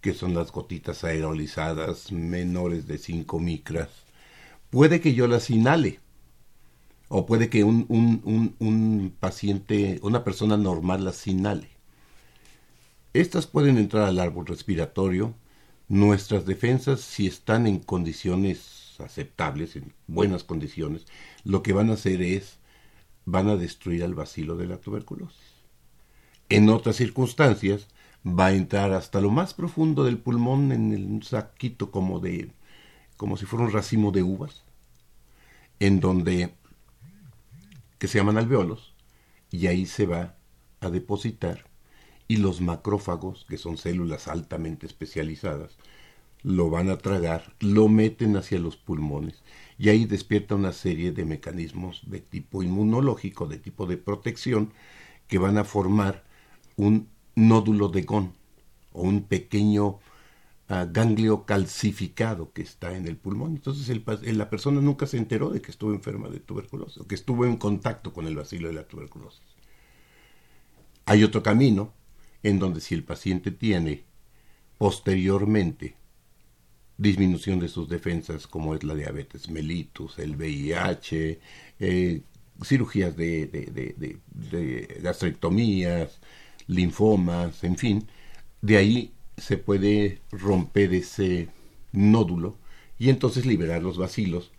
[0.00, 3.88] que son las gotitas aerolizadas menores de 5 micras,
[4.70, 5.98] puede que yo las inhale.
[7.08, 11.68] O puede que un, un, paciente, una persona normal las inhale.
[13.12, 15.34] Estas pueden entrar al árbol respiratorio.
[15.88, 21.06] Nuestras defensas, si están en condiciones aceptables, en buenas condiciones,
[21.42, 22.60] lo que van a hacer es,
[23.24, 25.47] van a destruir al vacilo de la tuberculosis.
[26.48, 27.88] En otras circunstancias,
[28.26, 32.50] va a entrar hasta lo más profundo del pulmón en un saquito como de,
[33.16, 34.64] como si fuera un racimo de uvas,
[35.78, 36.54] en donde,
[37.98, 38.94] que se llaman alveolos,
[39.50, 40.36] y ahí se va
[40.80, 41.66] a depositar,
[42.28, 45.76] y los macrófagos, que son células altamente especializadas,
[46.42, 49.42] lo van a tragar, lo meten hacia los pulmones
[49.76, 54.72] y ahí despierta una serie de mecanismos de tipo inmunológico, de tipo de protección,
[55.26, 56.24] que van a formar
[56.78, 58.32] un nódulo de GON
[58.92, 59.98] o un pequeño
[60.68, 63.56] ah, ganglio calcificado que está en el pulmón.
[63.56, 64.02] Entonces el,
[64.38, 67.56] la persona nunca se enteró de que estuvo enferma de tuberculosis o que estuvo en
[67.56, 69.42] contacto con el vacilo de la tuberculosis.
[71.04, 71.92] Hay otro camino
[72.42, 74.04] en donde si el paciente tiene
[74.78, 75.96] posteriormente
[76.96, 81.40] disminución de sus defensas como es la diabetes mellitus, el VIH,
[81.80, 82.22] eh,
[82.62, 86.18] cirugías de, de, gastrectomías,
[86.68, 88.08] linfomas, en fin,
[88.62, 91.48] de ahí se puede romper ese
[91.92, 92.56] nódulo
[92.98, 94.52] y entonces liberar los vacilos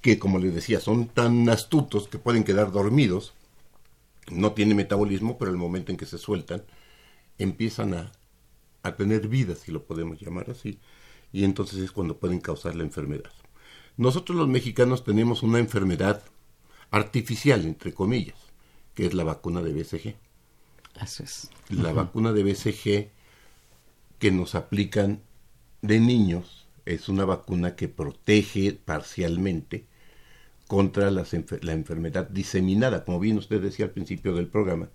[0.00, 3.32] que como les decía son tan astutos que pueden quedar dormidos,
[4.30, 6.62] no tienen metabolismo, pero el momento en que se sueltan
[7.38, 8.12] empiezan a,
[8.82, 10.78] a tener vida, si lo podemos llamar así,
[11.32, 13.32] y entonces es cuando pueden causar la enfermedad.
[13.96, 16.22] Nosotros los mexicanos tenemos una enfermedad
[16.90, 18.36] artificial, entre comillas,
[18.94, 20.16] que es la vacuna de BCG.
[20.98, 21.50] Así es.
[21.70, 23.10] La vacuna de BCG
[24.18, 25.20] que nos aplican
[25.82, 29.86] de niños es una vacuna que protege parcialmente
[30.66, 31.24] contra la
[31.72, 33.04] enfermedad diseminada.
[33.04, 34.88] Como bien usted decía al principio del programa,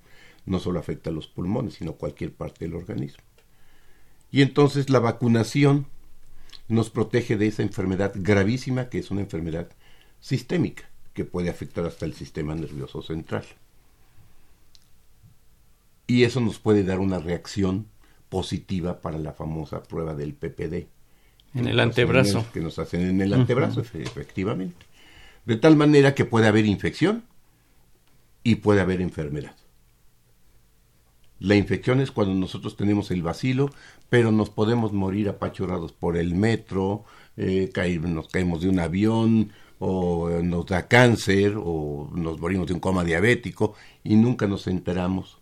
[0.46, 3.24] no solo afecta a los pulmones, sino cualquier parte del organismo.
[4.32, 5.88] Y entonces la vacunación
[6.68, 9.70] nos protege de esa enfermedad gravísima que es una enfermedad
[10.20, 13.46] sistémica que puede afectar hasta el sistema nervioso central.
[16.10, 17.86] Y eso nos puede dar una reacción
[18.30, 20.88] positiva para la famosa prueba del PPD.
[21.54, 22.48] En el antebrazo.
[22.52, 24.88] que nos hacen en el antebrazo, efectivamente.
[25.46, 27.26] De tal manera que puede haber infección
[28.44, 29.56] y puede haber enfermedad.
[31.38, 33.70] La infección es cuando nosotros tenemos el vacilo,
[34.10, 37.06] pero nos podemos morir apachurados por el metro,
[37.38, 37.70] eh,
[38.02, 43.04] nos caemos de un avión, o nos da cáncer, o nos morimos de un coma
[43.04, 45.40] diabético, y nunca nos enteramos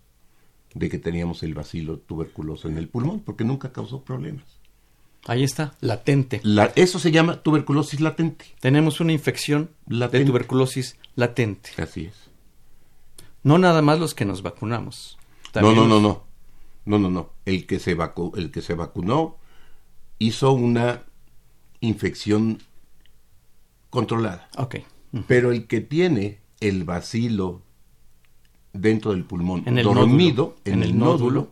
[0.77, 4.45] de que teníamos el vacilo tuberculoso en el pulmón, porque nunca causó problemas.
[5.25, 6.41] Ahí está, latente.
[6.75, 8.45] eso se llama tuberculosis latente.
[8.61, 11.71] Tenemos una infección de tuberculosis latente.
[11.77, 12.15] Así es.
[13.43, 15.17] No nada más los que nos vacunamos.
[15.55, 16.23] No, no, no, no.
[16.85, 17.33] No, no, no.
[17.45, 17.97] El que se,
[18.35, 19.37] el que se vacunó
[20.19, 21.03] hizo una
[21.81, 22.59] infección
[23.89, 24.49] controlada.
[24.57, 24.77] Ok.
[25.27, 27.63] Pero el que tiene el vacilo
[28.81, 31.49] dentro del pulmón en el dormido, en, el, nódulo,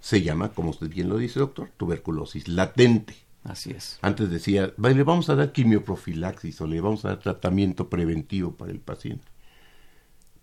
[0.00, 3.14] se llama, como usted bien lo dice, doctor, tuberculosis latente.
[3.44, 3.98] Así es.
[4.02, 8.70] Antes decía, le vamos a dar quimioprofilaxis o le vamos a dar tratamiento preventivo para
[8.70, 9.26] el paciente.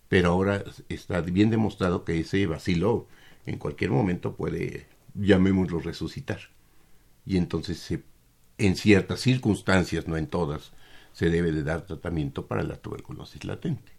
[0.10, 3.08] Pero ahora está bien demostrado que ese vacilo
[3.46, 6.40] en cualquier momento puede, llamémoslo, resucitar.
[7.26, 8.00] Y entonces,
[8.58, 10.72] en ciertas circunstancias, no en todas,
[11.12, 13.97] se debe de dar tratamiento para la tuberculosis latente.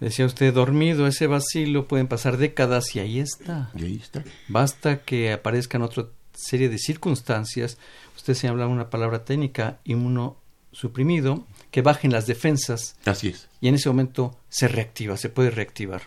[0.00, 3.70] Decía usted, dormido, ese vacilo pueden pasar décadas y ahí está.
[3.74, 4.24] Y ahí está.
[4.46, 7.78] Basta que aparezcan otra serie de circunstancias.
[8.16, 12.96] Usted se habla una palabra técnica, inmunosuprimido, que bajen las defensas.
[13.04, 13.48] Así es.
[13.60, 16.02] Y en ese momento se reactiva, se puede reactivar.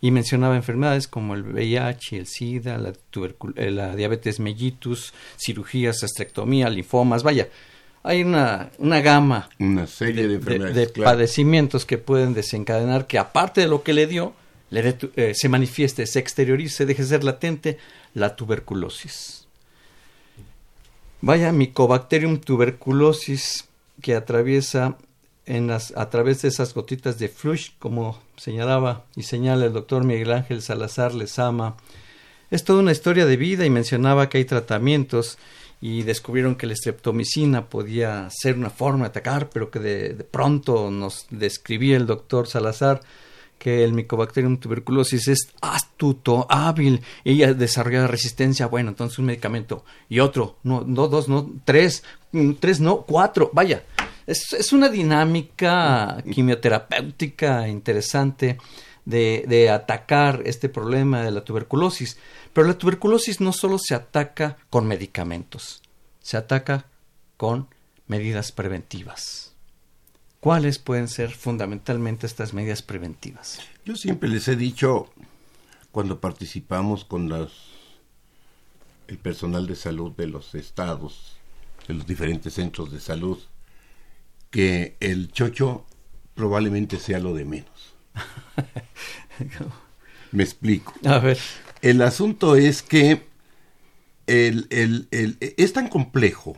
[0.00, 2.92] Y mencionaba enfermedades como el VIH, el SIDA, la,
[3.56, 7.48] eh, la diabetes mellitus, cirugías, astrectomía, linfomas, vaya,
[8.02, 13.68] hay una, una gama una serie de, de, padecimientos que pueden desencadenar que aparte de
[13.68, 14.34] lo que le dio,
[14.70, 17.78] le eh, se manifieste, se exteriorice, deje de ser latente
[18.14, 19.46] la tuberculosis.
[21.20, 23.64] Vaya Mycobacterium tuberculosis
[24.00, 24.96] que atraviesa
[25.46, 30.04] en las, a través de esas gotitas de flush, como señalaba y señala el doctor
[30.04, 31.76] Miguel Ángel Salazar Lezama.
[32.50, 35.38] Es toda una historia de vida y mencionaba que hay tratamientos
[35.80, 40.90] y descubrieron que la streptomicina podía ser una forma de atacar, pero que de, pronto
[40.90, 43.00] nos describía el doctor Salazar
[43.58, 50.20] que el Mycobacterium tuberculosis es astuto, hábil, ella desarrolla resistencia, bueno, entonces un medicamento y
[50.20, 53.84] otro, no, no dos, no, tres, mm, tres, no, cuatro, vaya,
[54.28, 58.58] es, es una dinámica quimioterapéutica interesante
[59.08, 62.18] de, atacar este problema de la tuberculosis.
[62.52, 65.82] Pero la tuberculosis no solo se ataca con medicamentos,
[66.20, 66.86] se ataca
[67.36, 67.68] con
[68.06, 69.54] medidas preventivas.
[70.40, 73.60] ¿Cuáles pueden ser fundamentalmente estas medidas preventivas?
[73.84, 75.10] Yo siempre les he dicho,
[75.90, 77.32] cuando participamos con
[79.08, 81.36] el personal de salud de los estados,
[81.88, 83.38] de los diferentes centros de salud,
[84.50, 85.86] que el chocho
[86.34, 87.77] probablemente sea lo de menos.
[90.32, 90.94] Me explico.
[91.04, 91.38] A ver.
[91.80, 93.26] El asunto es que
[94.26, 95.08] el, el,
[95.40, 96.56] es tan complejo,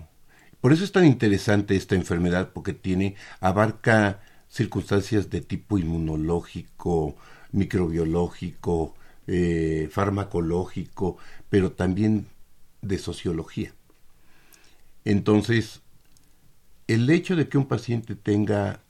[0.60, 7.16] por eso es tan interesante esta enfermedad, porque tiene, abarca circunstancias de tipo inmunológico,
[7.52, 8.94] microbiológico,
[9.26, 11.18] eh, farmacológico,
[11.48, 12.26] pero también
[12.82, 13.72] de sociología.
[15.04, 15.82] Entonces,
[16.88, 18.80] el hecho de que un paciente tenga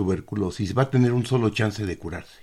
[0.00, 2.40] tuberculosis va a tener un solo chance de curarse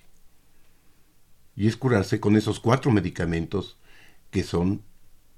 [1.56, 3.78] y es curarse con esos cuatro medicamentos
[4.30, 4.84] que son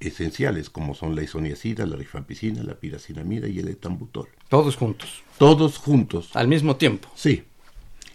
[0.01, 4.27] esenciales, como son la isoniazida, la rifampicina, la piracinamida y el etambutol.
[4.49, 5.23] Todos juntos.
[5.37, 6.31] Todos juntos.
[6.33, 7.07] Al mismo tiempo.
[7.15, 7.45] Sí.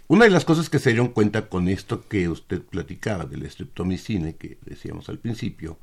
[0.07, 4.35] Una de las cosas que se dieron cuenta con esto que usted platicaba del estreptomicina,
[4.35, 5.79] que decíamos al principio,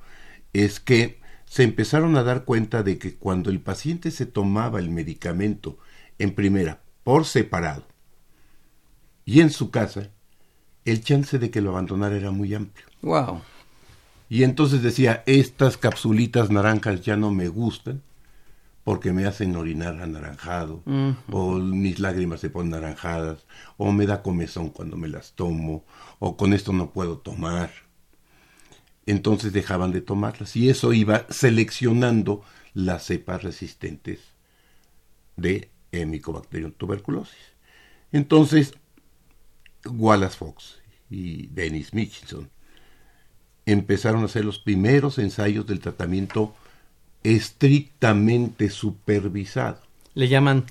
[0.54, 4.92] es que se empezaron a dar cuenta de que cuando el paciente se tomaba el
[4.92, 5.80] medicamento
[6.20, 7.91] en primera por separado
[9.26, 10.10] y en su casa,
[10.86, 12.88] el chance de que lo abandonara era muy amplio.
[13.02, 13.42] Wow.
[14.30, 18.02] Y entonces decía, estas capsulitas naranjas ya no me gustan
[18.84, 20.82] porque me hacen orinar anaranjado,
[21.32, 23.46] o mis lágrimas se ponen naranjadas,
[23.78, 25.86] o me da comezón cuando me las tomo,
[26.18, 27.70] o con esto no puedo tomar.
[29.06, 32.42] Entonces dejaban de tomarlas y eso iba seleccionando
[32.74, 34.20] las cepas resistentes
[35.36, 37.38] de Mycobacterium tuberculosis.
[38.12, 38.74] Entonces,
[39.86, 42.48] Wallace Fox y Dennis Mitchell
[43.66, 46.54] empezaron a hacer los primeros ensayos del tratamiento
[47.24, 49.82] estrictamente supervisado.
[50.14, 50.66] Le llaman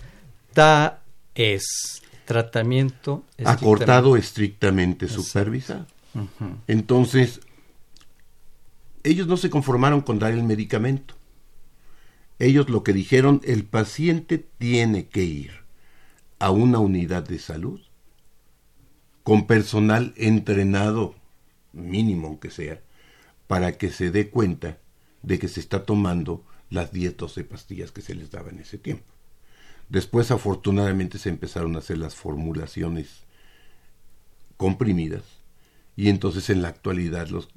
[0.52, 5.86] TAES, tratamiento acortado estrictamente supervisado.
[6.66, 7.40] Entonces,
[9.04, 11.14] ellos no se conformaron con dar el medicamento.
[12.38, 15.52] Ellos lo que dijeron, el paciente tiene que ir
[16.38, 17.80] a una unidad de salud
[19.22, 21.14] con personal entrenado,
[21.72, 22.80] mínimo aunque sea,
[23.46, 24.78] para que se dé cuenta
[25.22, 28.78] de que se está tomando las 10, 12 pastillas que se les daba en ese
[28.78, 29.12] tiempo.
[29.88, 33.24] Después, afortunadamente, se empezaron a hacer las formulaciones
[34.56, 35.24] comprimidas
[35.96, 37.48] y entonces en la actualidad los,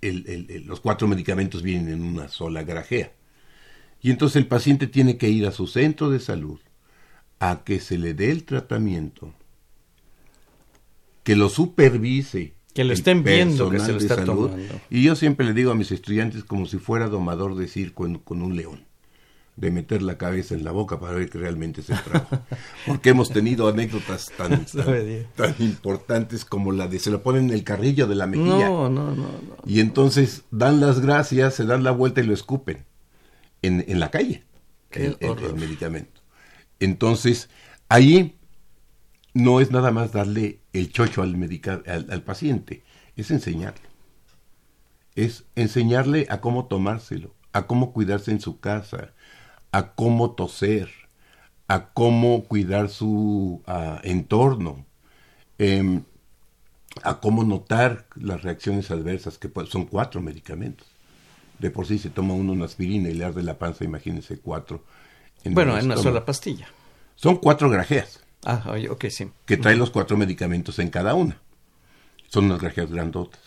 [0.00, 3.12] los cuatro medicamentos vienen en una sola grajea.
[4.00, 6.60] Y entonces el paciente tiene que ir a su centro de salud
[7.40, 9.34] a que se le dé el tratamiento,
[11.22, 12.54] que lo supervise.
[12.74, 14.56] Que lo estén viendo que se lo está tomando.
[14.90, 18.42] Y yo siempre le digo a mis estudiantes como si fuera domador de circo con
[18.42, 18.90] un león
[19.60, 22.38] de meter la cabeza en la boca para ver que realmente se trabajo.
[22.86, 24.64] Porque hemos tenido anécdotas tan,
[25.36, 28.68] tan, importantes como la de se lo ponen en el carrillo de la mejilla.
[28.68, 29.28] No, no, no,
[29.66, 32.86] Y entonces dan las gracias, se dan la vuelta y lo escupen
[33.60, 34.44] en, en la calle.
[34.92, 35.16] el,
[35.56, 36.22] medicamento.
[36.78, 37.50] Entonces,
[37.90, 38.38] ahí
[39.34, 41.34] no es nada más darle el chocho al,
[41.86, 42.82] al, al paciente,
[43.16, 43.88] es enseñarle.
[45.14, 49.12] Es enseñarle a cómo tomárselo, a cómo cuidarse en su casa,
[49.72, 50.90] a cómo toser,
[51.68, 54.84] a cómo cuidar su ah, entorno,
[55.58, 56.02] em,
[57.02, 60.88] a cómo notar las reacciones adversas, que son cuatro medicamentos.
[61.58, 64.82] De por sí se toma uno una aspirina y le arde la panza, imagínense cuatro.
[65.44, 66.66] bueno, en una sola pastilla.
[67.14, 68.19] Son cuatro grajeas.
[68.44, 69.30] Ah, ok, sí.
[69.46, 71.40] Que trae los cuatro medicamentos en cada una.
[72.28, 73.40] Son unas grajeas grandotas.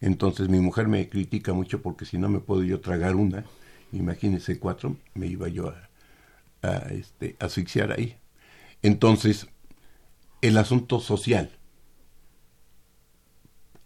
[0.00, 3.44] Entonces mi mujer me critica mucho porque si no me puedo yo tragar una,
[3.92, 8.16] imagínense cuatro, me iba yo a, a este, asfixiar ahí.
[8.82, 9.48] Entonces,
[10.42, 11.50] el asunto social.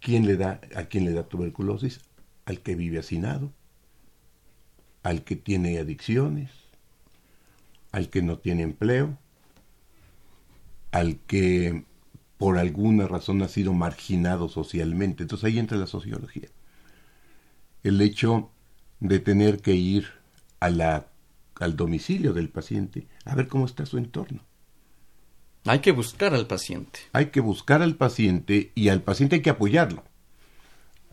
[0.00, 2.00] ¿Quién le da, ¿A quién le da tuberculosis?
[2.46, 3.52] Al que vive hacinado,
[5.02, 6.50] al que tiene adicciones,
[7.92, 9.18] al que no tiene empleo,
[10.92, 11.84] al que
[12.38, 15.22] por alguna razón ha sido marginado socialmente.
[15.22, 16.48] Entonces ahí entra la sociología.
[17.82, 18.50] El hecho
[18.98, 20.08] de tener que ir
[20.58, 21.08] a la,
[21.56, 24.42] al domicilio del paciente a ver cómo está su entorno.
[25.66, 27.00] Hay que buscar al paciente.
[27.12, 30.04] Hay que buscar al paciente y al paciente hay que apoyarlo.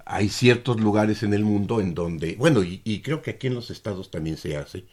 [0.05, 3.69] Hay ciertos lugares en el mundo en donde, bueno, y, creo que aquí en los
[3.69, 4.85] estados también se hace,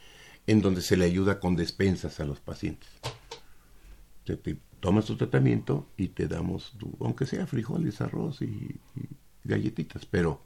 [0.48, 2.88] en donde se le ayuda con despensas a los pacientes.
[4.84, 8.76] Tomas tu tratamiento y te damos, aunque sea frijoles, arroz y
[9.42, 10.42] galletitas, pero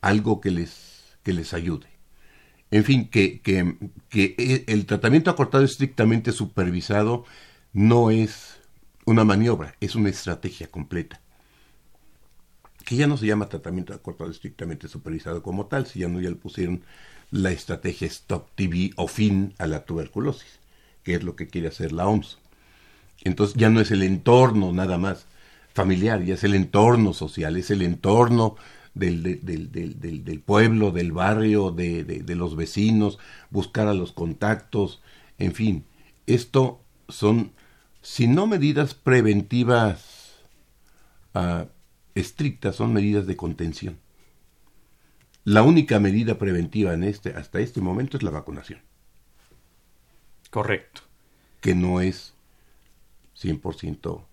[0.00, 1.88] algo que les que les ayude.
[2.70, 3.76] En fin, que, que,
[4.08, 7.26] que el tratamiento acortado estrictamente supervisado
[7.74, 8.58] no es
[9.04, 11.20] una maniobra, es una estrategia completa.
[12.86, 16.30] Que ya no se llama tratamiento acortado estrictamente supervisado como tal, si ya no ya
[16.30, 16.82] le pusieron
[17.30, 20.58] la estrategia Stop TV o fin a la tuberculosis,
[21.02, 22.38] que es lo que quiere hacer la OMS.
[23.24, 25.26] Entonces ya no es el entorno nada más
[25.72, 28.56] familiar, ya es el entorno social, es el entorno
[28.94, 33.18] del, del, del, del pueblo, del barrio, de, los vecinos,
[33.50, 35.02] buscar a los contactos,
[35.38, 35.84] en fin,
[36.26, 37.52] esto son,
[38.02, 40.36] si no medidas preventivas
[41.34, 41.66] ah,
[42.14, 43.98] estrictas, son medidas de contención.
[45.44, 48.80] La única medida preventiva en este, hasta este momento es la vacunación.
[50.50, 51.02] Correcto.
[51.60, 52.33] Que no es
[53.40, 54.24] 100%,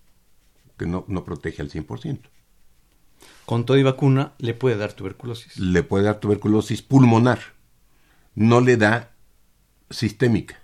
[0.77, 2.29] que no, no protege al 100%
[3.45, 5.57] con todo y vacuna le puede dar tuberculosis.
[5.59, 7.39] Le puede dar tuberculosis pulmonar,
[8.35, 9.11] no le da
[9.89, 10.59] sistémica,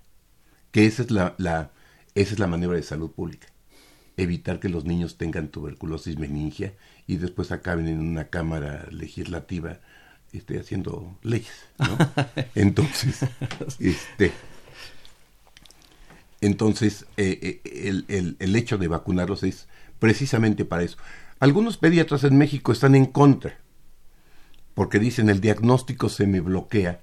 [0.71, 1.71] que esa es la, la,
[2.15, 3.47] esa es la maniobra de salud pública.
[4.15, 6.73] Evitar que los niños tengan tuberculosis meningia
[7.05, 9.79] y después acaben en una cámara legislativa
[10.31, 11.65] este, haciendo leyes.
[12.55, 13.19] entonces,
[13.79, 14.31] este,
[16.41, 19.67] entonces eh, eh, el, el, el hecho de vacunarlos es
[19.99, 20.97] precisamente para eso.
[21.39, 23.59] Algunos pediatras en México están en contra,
[24.73, 27.01] porque dicen el diagnóstico se me bloquea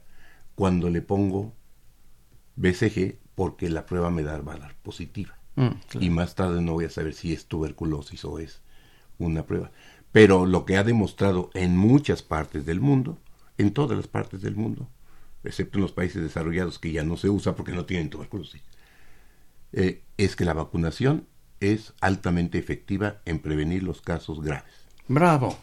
[0.54, 1.52] cuando le pongo
[2.56, 5.36] BCG porque la prueba me da valor positiva.
[5.56, 5.70] Mm,
[6.00, 8.60] y más tarde no voy a saber si es tuberculosis o es
[9.18, 9.70] una prueba.
[10.12, 13.18] Pero lo que ha demostrado en muchas partes del mundo,
[13.58, 14.88] en todas las partes del mundo,
[15.42, 18.62] excepto en los países desarrollados que ya no se usa porque no tienen tuberculosis,
[19.74, 21.26] eh, es que la vacunación
[21.60, 24.72] es altamente efectiva en prevenir los casos graves.
[25.08, 25.56] Bravo.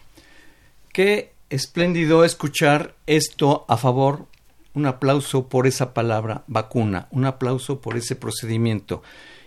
[0.92, 4.28] Qué espléndido escuchar esto a favor.
[4.74, 7.08] Un aplauso por esa palabra, vacuna.
[7.12, 9.04] Un aplauso por ese procedimiento.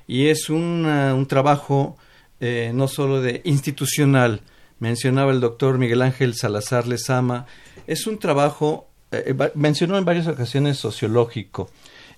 [0.06, 1.96] Y es un, un trabajo
[2.40, 4.42] eh, no solo de institucional.
[4.78, 7.46] Mencionaba el doctor Miguel Ángel Salazar Lezama.
[7.86, 11.70] Es un trabajo, eh, mencionó en varias ocasiones sociológico,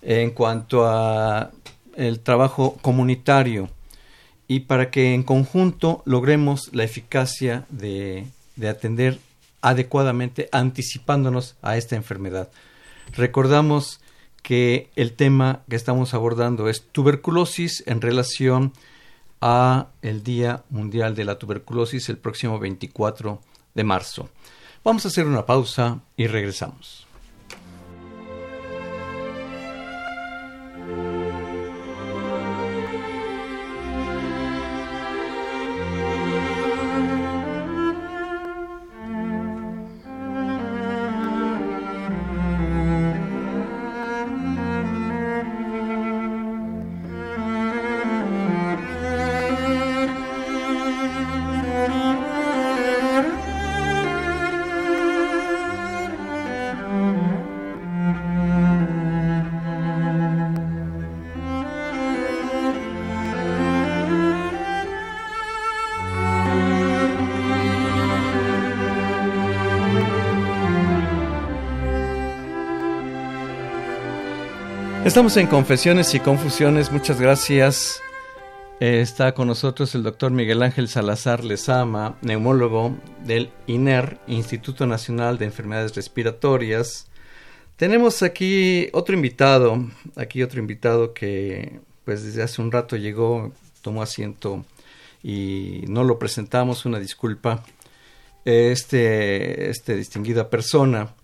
[0.02, 1.52] en cuanto a
[1.96, 3.68] el trabajo comunitario
[4.48, 8.26] y para que en conjunto logremos la eficacia de,
[8.56, 9.18] de atender
[9.60, 12.48] adecuadamente anticipándonos a esta enfermedad.
[13.12, 14.00] Recordamos
[14.42, 18.72] que el tema que estamos abordando es tuberculosis en relación
[19.40, 23.40] a el Día Mundial de la Tuberculosis el próximo 24
[23.74, 24.28] de marzo.
[24.84, 27.05] Vamos a hacer una pausa y regresamos.
[75.06, 76.90] Estamos en Confesiones y Confusiones.
[76.90, 78.02] Muchas gracias.
[78.80, 82.92] Eh, está con nosotros el doctor Miguel Ángel Salazar Lezama, neumólogo
[83.24, 87.06] del INER, Instituto Nacional de Enfermedades Respiratorias.
[87.76, 89.78] Tenemos aquí otro invitado,
[90.16, 93.52] aquí otro invitado que pues desde hace un rato llegó,
[93.82, 94.64] tomó asiento
[95.22, 97.62] y no lo presentamos, una disculpa.
[98.44, 101.14] Este, este distinguida persona,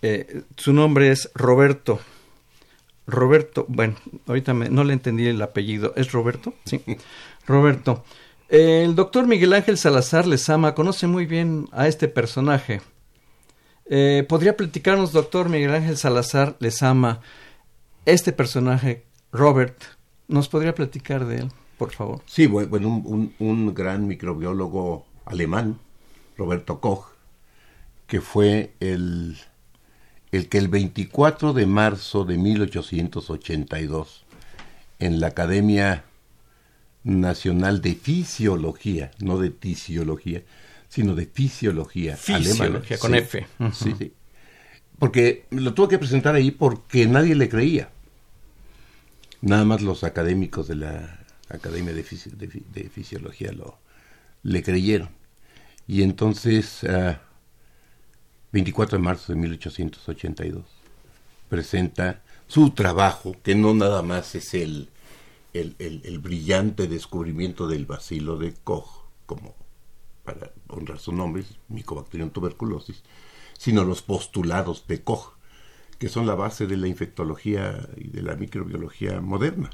[0.00, 2.00] eh, su nombre es Roberto
[3.06, 3.96] Roberto, bueno,
[4.26, 6.54] ahorita no le entendí el apellido, ¿es Roberto?
[6.64, 6.82] Sí,
[7.46, 8.04] Roberto.
[8.48, 12.80] El doctor Miguel Ángel Salazar Lezama conoce muy bien a este personaje.
[13.86, 17.20] Eh, ¿Podría platicarnos, doctor Miguel Ángel Salazar Lezama,
[18.06, 19.82] este personaje, Robert,
[20.28, 22.22] nos podría platicar de él, por favor?
[22.26, 25.78] Sí, bueno, un, un gran microbiólogo alemán,
[26.38, 27.06] Roberto Koch,
[28.06, 29.36] que fue el
[30.36, 34.24] el que el 24 de marzo de 1882,
[34.98, 36.04] en la Academia
[37.04, 40.42] Nacional de Fisiología, no de Tisiología,
[40.88, 43.46] sino de Fisiología, Fisiología con F.
[43.72, 44.12] Sí, sí.
[44.98, 47.90] Porque lo tuvo que presentar ahí porque nadie le creía.
[49.40, 52.02] Nada más los académicos de la Academia de,
[52.88, 53.78] Fisiología lo,
[54.42, 55.10] le creyeron.
[55.86, 56.82] Y entonces...
[56.84, 57.20] Ah,
[58.54, 60.64] 24 de marzo de 1882,
[61.48, 64.90] presenta su trabajo, que no nada más es el,
[65.52, 69.56] el, brillante descubrimiento del bacilo de Koch, como
[70.22, 73.02] para honrar su nombre, Mycobacterium tuberculosis,
[73.58, 75.32] sino los postulados de Koch,
[75.98, 79.70] que son la base de la infectología y de la microbiología moderna.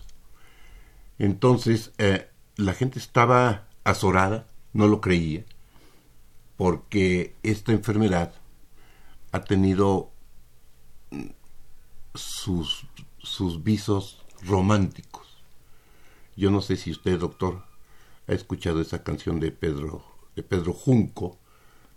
[1.18, 5.45] Entonces, eh, la gente estaba azorada, no lo creía,
[6.57, 8.33] porque esta enfermedad
[9.33, 10.11] ha tenido
[12.14, 12.87] sus,
[13.18, 15.43] sus visos románticos.
[16.37, 17.64] Yo no sé si usted, doctor,
[18.26, 20.05] ha escuchado esa canción de Pedro,
[20.37, 21.39] de Pedro Junco,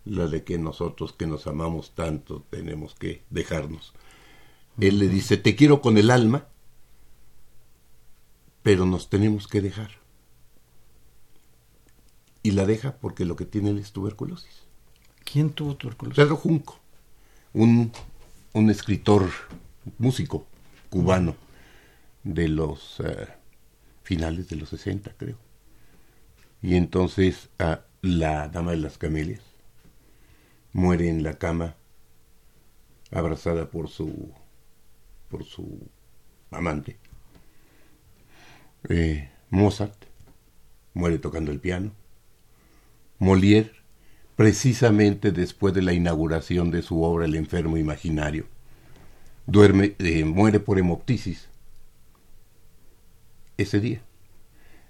[0.06, 3.94] la de que nosotros que nos amamos tanto tenemos que dejarnos.
[4.80, 6.48] Él le dice, te quiero con el alma,
[8.64, 9.92] pero nos tenemos que dejar.
[12.42, 14.64] Y la deja porque lo que tiene él es tuberculosis.
[15.24, 16.22] ¿Quién tuvo tuberculosis?
[16.22, 16.83] Pedro Junco
[17.54, 17.92] un,
[18.54, 19.30] un escritor,
[19.98, 20.46] músico
[20.90, 21.36] cubano
[22.24, 23.28] de los eh,
[24.04, 25.38] finales de los 60, creo.
[26.62, 27.50] Y entonces
[28.02, 29.42] la dama de las camelias
[30.72, 31.76] muere en la cama
[33.12, 34.32] abrazada por su
[35.30, 35.80] por su
[36.52, 36.98] amante.
[38.90, 40.06] Eh, Mozart
[40.94, 41.92] muere tocando el piano.
[43.20, 43.72] Molière
[44.36, 48.46] precisamente después de la inauguración de su obra El enfermo imaginario.
[49.46, 51.50] Duerme, eh, muere por hemoptisis
[53.58, 54.02] ese día.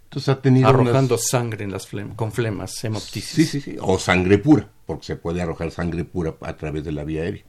[0.06, 3.30] Entonces ha tenido arrojando sangre en las con flemas, hemoptisis.
[3.30, 6.91] Sí, sí, sí, o sangre pura, porque se puede arrojar sangre pura a través de
[6.91, 7.44] la vía aérea.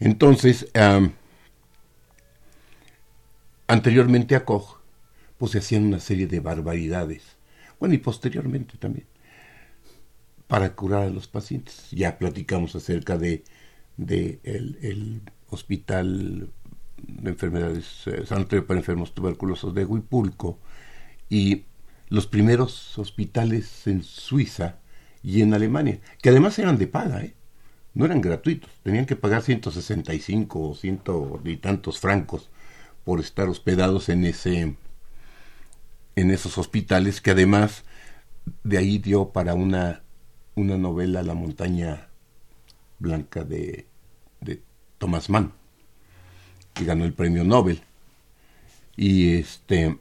[0.00, 0.66] Entonces,
[3.68, 4.80] anteriormente a Koch,
[5.38, 7.22] pues se hacían una serie de barbaridades.
[7.78, 9.06] Bueno, y posteriormente también
[10.46, 11.90] para curar a los pacientes.
[11.90, 13.44] Ya platicamos acerca de,
[13.98, 16.50] el, hospital
[16.96, 20.58] de enfermedades, eh, sanatorio para enfermos tuberculosos de Huipulco
[21.28, 21.64] y
[22.08, 24.78] los primeros hospitales en Suiza
[25.22, 27.34] y en Alemania, que además eran de paga, ¿eh?
[27.94, 32.50] no eran gratuitos, tenían que pagar 165 o ciento y tantos francos
[33.04, 34.76] por estar hospedados en ese
[36.16, 37.84] en esos hospitales que además
[38.64, 40.02] de ahí dio para una
[40.56, 42.08] una novela La montaña
[42.98, 43.86] blanca de,
[44.40, 44.60] de
[44.98, 45.52] Thomas Mann,
[46.74, 47.82] que ganó el premio Nobel.
[48.96, 49.98] Y este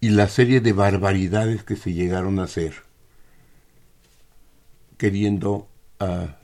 [0.00, 2.74] y la serie de barbaridades que se llegaron a hacer
[4.98, 5.68] queriendo
[6.00, 6.36] ah,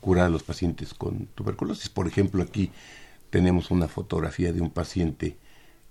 [0.00, 1.88] curar a los pacientes con tuberculosis.
[1.88, 2.70] Por ejemplo, aquí
[3.30, 5.36] tenemos una fotografía de un paciente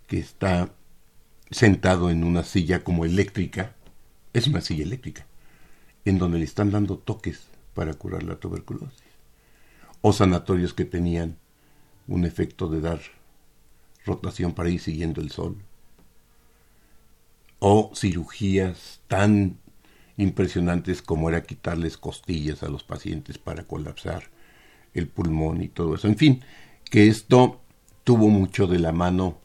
[0.07, 0.69] que está
[1.51, 3.75] sentado en una silla como eléctrica,
[4.33, 5.25] es una silla eléctrica,
[6.05, 9.03] en donde le están dando toques para curar la tuberculosis.
[10.01, 11.37] O sanatorios que tenían
[12.07, 13.01] un efecto de dar
[14.05, 15.57] rotación para ir siguiendo el sol.
[17.59, 19.57] O cirugías tan
[20.17, 24.29] impresionantes como era quitarles costillas a los pacientes para colapsar
[24.93, 26.07] el pulmón y todo eso.
[26.07, 26.41] En fin,
[26.89, 27.59] que esto
[28.03, 29.39] tuvo mucho de la mano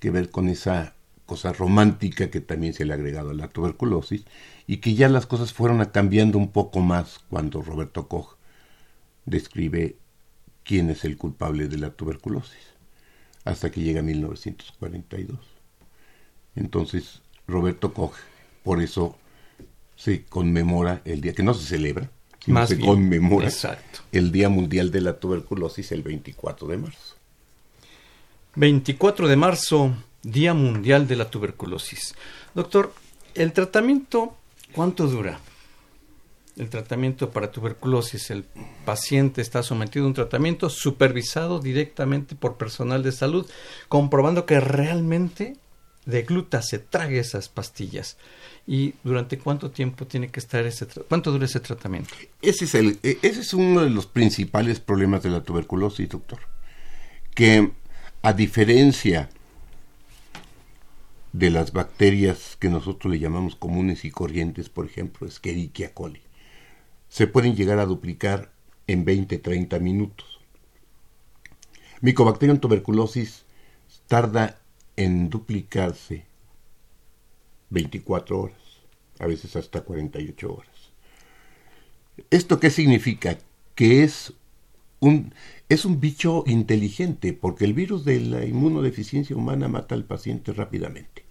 [0.00, 0.94] que ver con esa
[1.28, 4.24] cosa romántica que también se le ha agregado a la tuberculosis
[4.66, 8.36] y que ya las cosas fueron cambiando un poco más cuando Roberto Koch
[9.26, 9.96] describe
[10.64, 12.72] quién es el culpable de la tuberculosis
[13.44, 15.38] hasta que llega 1942.
[16.56, 18.14] Entonces, Roberto Koch,
[18.64, 19.18] por eso
[19.96, 22.10] se conmemora el día, que no se celebra,
[22.42, 23.50] sino se conmemora
[24.12, 27.16] el Día Mundial de la Tuberculosis el 24 de marzo.
[28.54, 32.14] 24 de marzo, Día Mundial de la Tuberculosis.
[32.54, 32.92] Doctor,
[33.34, 34.36] ¿el tratamiento
[34.72, 35.40] cuánto dura?
[36.56, 38.44] El tratamiento para tuberculosis, el
[38.84, 43.48] paciente está sometido a un tratamiento supervisado directamente por personal de salud,
[43.88, 45.56] comprobando que realmente
[46.04, 48.16] de gluta se trague esas pastillas.
[48.66, 52.14] ¿Y durante cuánto tiempo tiene que estar ese cuánto ese tratamiento?
[52.42, 56.40] Ese es el e, ese es uno de los principales problemas de la tuberculosis, doctor.
[57.34, 57.70] Que
[58.22, 59.30] a diferencia
[61.32, 66.22] de las bacterias que nosotros le llamamos comunes y corrientes, por ejemplo, Escherichia coli,
[67.08, 68.50] se pueden llegar a duplicar
[68.86, 70.40] en 20-30 minutos.
[72.00, 73.44] Mycobacterium tuberculosis
[74.06, 74.58] tarda
[74.96, 76.24] en duplicarse
[77.70, 78.58] 24 horas,
[79.18, 80.92] a veces hasta 48 horas.
[82.30, 83.38] ¿Esto qué significa?
[83.74, 84.32] Que es
[85.00, 85.32] un,
[85.68, 91.24] es un bicho inteligente, porque el virus de la inmunodeficiencia humana mata al paciente rápidamente.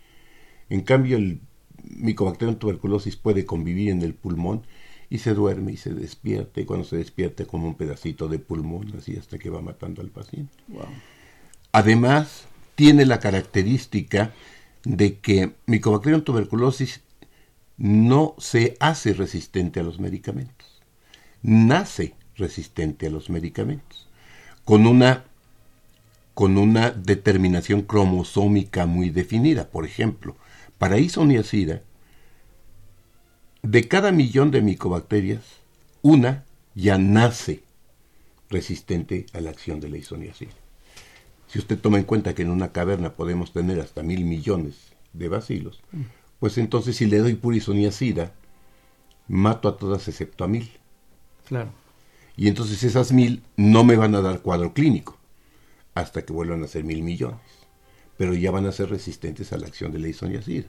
[0.69, 1.41] En cambio, el
[1.83, 4.63] Mycobacterium tuberculosis puede convivir en el pulmón
[5.09, 8.93] y se duerme y se despierta, y cuando se despierta como un pedacito de pulmón,
[8.97, 10.53] así hasta que va matando al paciente.
[11.71, 14.33] Además, tiene la característica
[14.83, 17.01] de que Mycobacterium tuberculosis
[17.77, 20.81] no se hace resistente a los medicamentos,
[21.41, 24.07] nace resistente a los medicamentos,
[24.63, 25.25] con una,
[26.33, 29.69] con una determinación cromosómica muy definida.
[29.69, 30.35] Por ejemplo,
[30.77, 31.81] para isoniazida,
[33.63, 35.43] de cada millón de micobacterias,
[36.01, 37.63] una ya nace
[38.49, 40.53] resistente a la acción de la isoniazida.
[41.47, 44.75] Si usted toma en cuenta que en una caverna podemos tener hasta mil millones
[45.13, 45.81] de bacilos,
[46.39, 48.33] pues entonces si le doy pura isoniazida,
[49.27, 50.69] mato a todas excepto a mil.
[51.47, 51.71] Claro.
[52.37, 55.17] Y entonces esas mil no me van a dar cuadro clínico
[55.95, 57.41] hasta que vuelvan a ser mil millones.
[58.15, 60.67] Pero ya van a ser resistentes a la acción de la isoniazida.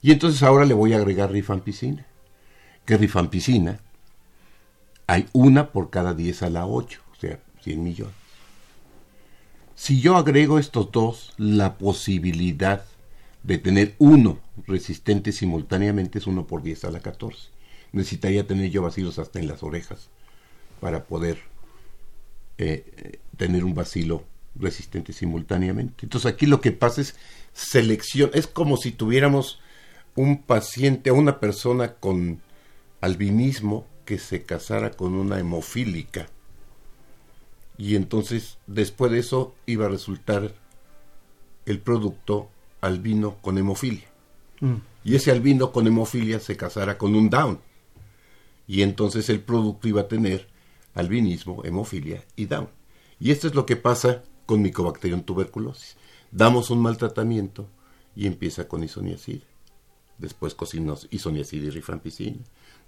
[0.00, 2.06] Y entonces ahora le voy a agregar rifampicina.
[2.86, 3.80] Que rifampicina
[5.06, 8.14] hay una por cada 10 a la 8, o sea, 100 millones.
[9.74, 12.84] Si yo agrego estos dos, la posibilidad
[13.42, 17.48] de tener uno resistente simultáneamente es 1 por 10 a la 14.
[17.92, 20.08] Necesitaría tener yo vacilos hasta en las orejas
[20.82, 21.38] para poder
[22.58, 24.24] eh, tener un vacilo
[24.56, 26.04] resistente simultáneamente.
[26.06, 27.14] Entonces aquí lo que pasa es
[27.52, 29.60] selección, es como si tuviéramos
[30.16, 32.40] un paciente, una persona con
[33.00, 36.26] albinismo que se casara con una hemofílica.
[37.78, 40.52] Y entonces después de eso iba a resultar
[41.64, 44.08] el producto albino con hemofilia.
[44.58, 44.78] Mm.
[45.04, 47.60] Y ese albino con hemofilia se casara con un down.
[48.66, 50.50] Y entonces el producto iba a tener
[50.94, 52.68] albinismo, hemofilia y Down.
[53.18, 55.96] Y esto es lo que pasa con Mycobacterium tuberculosis.
[56.30, 57.68] Damos un mal tratamiento
[58.16, 59.44] y empieza con isoniazida.
[60.18, 60.68] Después con
[61.10, 62.38] isoniazida y rifampicina.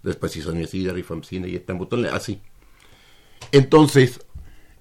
[0.03, 2.41] Después isoniazida, rifampicina y etambutol, así.
[3.53, 4.21] Entonces,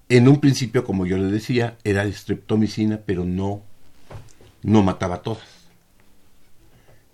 [0.08, 3.62] en un principio, como yo le decía, era streptomicina, pero no,
[4.62, 5.64] no mataba todas.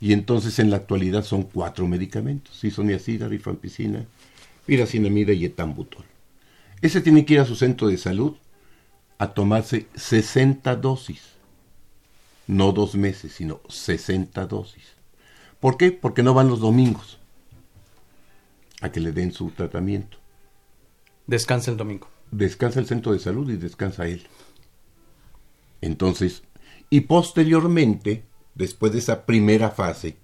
[0.00, 4.06] Y entonces en la actualidad son cuatro medicamentos, isoniazida, rifampicina,
[4.70, 6.04] piracinamida y etambutol.
[6.80, 8.36] Ese tiene que ir a su centro de salud
[9.18, 11.22] a tomarse 60 dosis.
[12.46, 14.84] No dos meses, sino 60 dosis.
[15.58, 15.90] ¿Por qué?
[15.90, 17.18] Porque no van los domingos
[18.80, 20.18] a que le den su tratamiento.
[21.26, 22.06] Descansa el domingo.
[22.30, 24.22] Descansa el centro de salud y descansa él.
[25.80, 26.44] Entonces,
[26.90, 28.22] y posteriormente,
[28.54, 30.16] después de esa primera fase,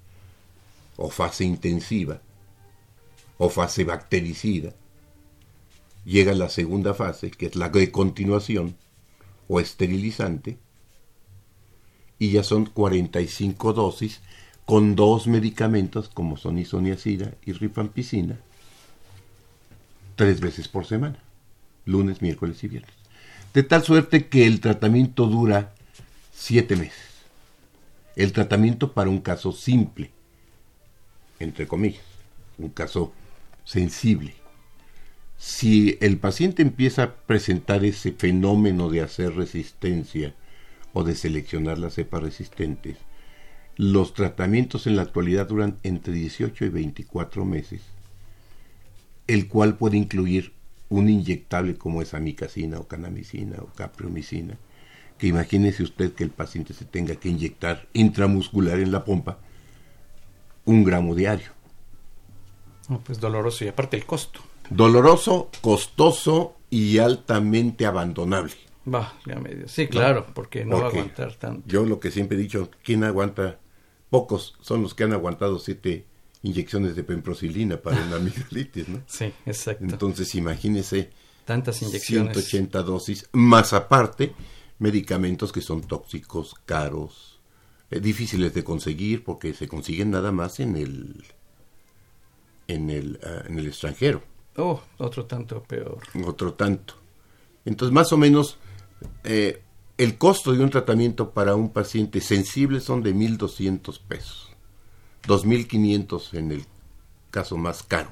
[0.95, 2.21] o fase intensiva,
[3.39, 4.73] o fase bactericida,
[6.05, 8.77] llega la segunda fase, que es la de continuación,
[9.49, 10.59] o esterilizante,
[12.19, 14.21] y ya son 45 dosis
[14.65, 18.39] con dos medicamentos como son isoniazida y rifampicina,
[20.17, 21.19] tres veces por semana,
[21.85, 22.95] lunes, miércoles y viernes.
[23.55, 25.75] De tal suerte que el tratamiento dura
[26.35, 27.07] siete meses.
[28.17, 30.11] El tratamiento para un caso simple,
[31.39, 32.05] entre comillas,
[32.59, 33.13] un caso
[33.67, 34.35] sensible.
[35.37, 40.35] Si el paciente empieza a presentar ese fenómeno de hacer resistencia
[40.95, 42.97] o de seleccionar las cepas resistentes,
[43.77, 47.83] los tratamientos en la actualidad duran entre 18 y 24 meses,
[49.27, 50.53] el cual puede incluir
[50.89, 54.57] un inyectable como es amicacina o canamicina o capriomicina,
[55.19, 59.39] que imagínese usted que el paciente se tenga que inyectar intramuscular en la pompa
[60.65, 61.56] un gramo diario.
[63.05, 64.41] Pues doloroso y aparte el costo.
[64.71, 68.55] Doloroso, costoso y altamente abandonable.
[68.93, 69.69] Va, ya medio.
[69.69, 71.63] Sí, claro, porque no va a aguantar tanto.
[71.67, 73.59] Yo lo que siempre he dicho, ¿quién aguanta
[74.11, 76.07] pocos son los que han aguantado siete
[76.43, 79.03] inyecciones de pemprocilina para una amigdalitis, ¿no?
[79.07, 79.85] Sí, exacto.
[79.85, 81.11] Entonces, imagínese
[81.45, 82.33] tantas inyecciones.
[82.35, 84.35] 180 dosis, más aparte
[84.79, 87.41] medicamentos que son tóxicos, caros,
[87.91, 91.25] eh, difíciles de conseguir porque se consiguen nada más en el
[92.69, 94.23] en el, ah, en el extranjero.
[94.57, 95.99] Oh, otro tanto peor.
[96.25, 96.95] Otro tanto.
[97.65, 98.59] Entonces, más o menos,
[99.25, 99.63] eh,
[99.99, 104.51] el costo de un tratamiento para un paciente sensible son de 1.200 pesos,
[105.27, 106.65] 2.500 en el
[107.31, 108.11] caso más caro.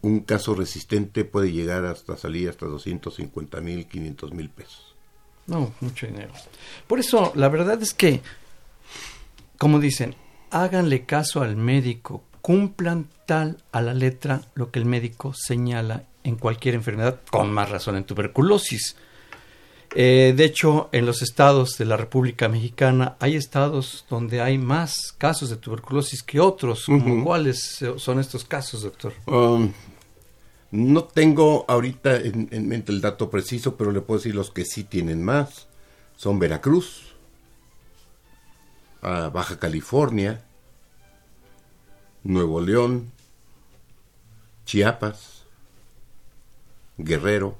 [0.00, 4.94] Un caso resistente puede llegar hasta salir hasta 250 mil, 500 mil pesos.
[5.46, 6.32] No, mucho dinero.
[6.86, 8.20] Por eso, la verdad es que,
[9.58, 10.14] como dicen,
[10.50, 16.36] háganle caso al médico, cumplan tal a la letra lo que el médico señala en
[16.36, 18.96] cualquier enfermedad, con más razón en tuberculosis.
[19.94, 25.12] Eh, de hecho, en los estados de la República Mexicana hay estados donde hay más
[25.18, 26.86] casos de tuberculosis que otros.
[27.24, 29.12] ¿Cuáles son estos casos, doctor?
[29.26, 29.72] Um,
[30.70, 34.84] no tengo ahorita en, mente el dato preciso, pero le puedo decir los que sí
[34.84, 35.68] tienen más.
[36.16, 37.14] Son Veracruz,
[39.02, 40.42] Baja California,
[42.24, 43.10] Nuevo León,
[44.64, 45.44] Chiapas,
[46.98, 47.56] Guerrero,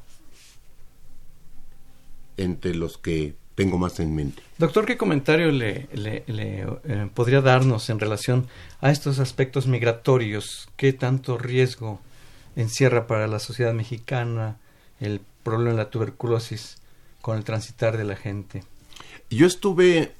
[2.36, 4.42] entre los que tengo más en mente.
[4.58, 8.48] Doctor, ¿qué comentario le, eh, podría darnos en relación
[8.80, 10.68] a estos aspectos migratorios?
[10.76, 12.00] ¿Qué tanto riesgo
[12.56, 14.58] encierra para la sociedad mexicana
[15.00, 16.78] el problema de la tuberculosis
[17.20, 18.64] con el transitar de la gente?
[19.30, 20.12] Yo estuve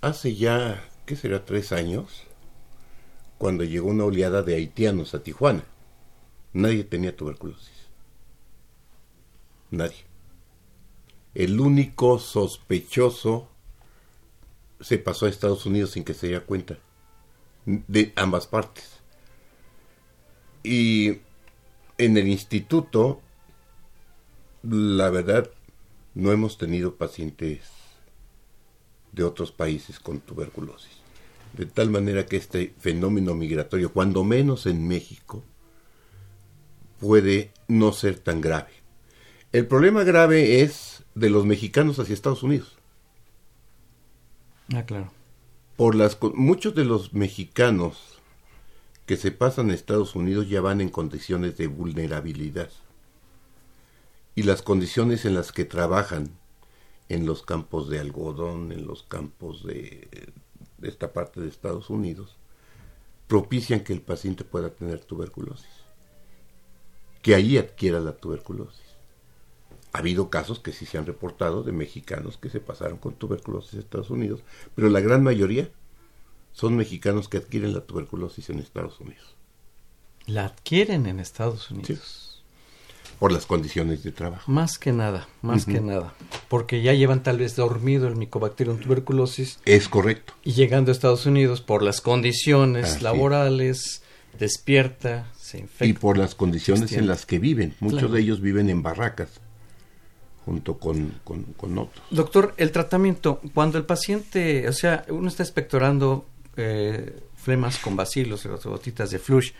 [0.00, 1.44] hace ya, ¿qué será?
[1.44, 2.24] Tres años,
[3.38, 5.64] cuando llegó una oleada de haitianos a Tijuana.
[6.52, 7.88] Nadie tenía tuberculosis.
[9.70, 10.08] Nadie
[11.38, 13.48] el único sospechoso
[14.80, 16.78] se pasó a Estados Unidos sin que se diera cuenta,
[17.64, 18.98] de ambas partes.
[20.64, 21.20] Y
[21.96, 23.20] en el instituto,
[24.62, 25.48] la verdad,
[26.14, 27.70] no hemos tenido pacientes
[29.12, 30.97] de otros países con tuberculosis.
[31.54, 35.44] De tal manera que este fenómeno migratorio, cuando menos en México,
[37.00, 38.72] puede no ser tan grave.
[39.52, 42.76] El problema grave es de los mexicanos hacia Estados Unidos.
[44.74, 45.10] Ah, claro.
[45.76, 48.18] Por las muchos de los mexicanos
[49.06, 52.70] que se pasan a Estados Unidos ya van en condiciones de vulnerabilidad.
[54.34, 56.30] Y las condiciones en las que trabajan
[57.08, 60.08] en los campos de algodón, en los campos de,
[60.78, 62.36] de esta parte de Estados Unidos,
[63.26, 65.68] propician que el paciente pueda tener tuberculosis,
[67.22, 68.88] que ahí adquiera la tuberculosis
[69.92, 73.74] ha habido casos que sí se han reportado de mexicanos que se pasaron con tuberculosis
[73.74, 74.40] a Estados Unidos,
[74.74, 75.70] pero la gran mayoría
[76.52, 79.34] son mexicanos que adquieren la tuberculosis en Estados Unidos.
[80.26, 82.27] La adquieren en Estados Unidos.
[83.18, 84.50] Por las condiciones de trabajo.
[84.50, 86.14] Más que nada, más que nada.
[86.48, 89.58] Porque ya llevan tal vez dormido el micobacterium tuberculosis.
[89.64, 90.34] Es correcto.
[90.44, 94.02] Y llegando a Estados Unidos por las condiciones laborales,
[94.38, 95.86] despierta, se infecta.
[95.86, 97.74] Y por las condiciones en las que viven.
[97.80, 99.40] Muchos de ellos viven en barracas
[100.48, 101.12] junto con,
[101.78, 102.06] otros.
[102.10, 108.46] Doctor, el tratamiento, cuando el paciente, o sea, uno está expectorando eh, flemas con bacilos,
[108.46, 109.50] las gotitas de flush,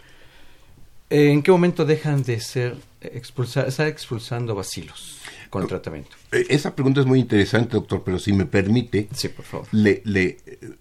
[1.10, 5.20] ¿en qué momento dejan de ser expulsar, estar expulsando vacilos
[5.50, 6.16] con el tratamiento?
[6.32, 9.68] Eh, esa pregunta es muy interesante, doctor, pero si me permite, sí, por favor.
[9.72, 10.76] le, le eh,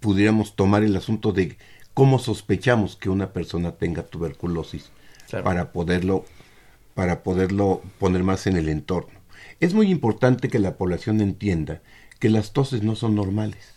[0.00, 1.56] pudiéramos tomar el asunto de
[1.94, 4.90] cómo sospechamos que una persona tenga tuberculosis
[5.28, 5.44] Claro.
[5.44, 6.24] para poderlo
[6.94, 9.18] para poderlo poner más en el entorno.
[9.60, 11.80] Es muy importante que la población entienda
[12.18, 13.76] que las toses no son normales.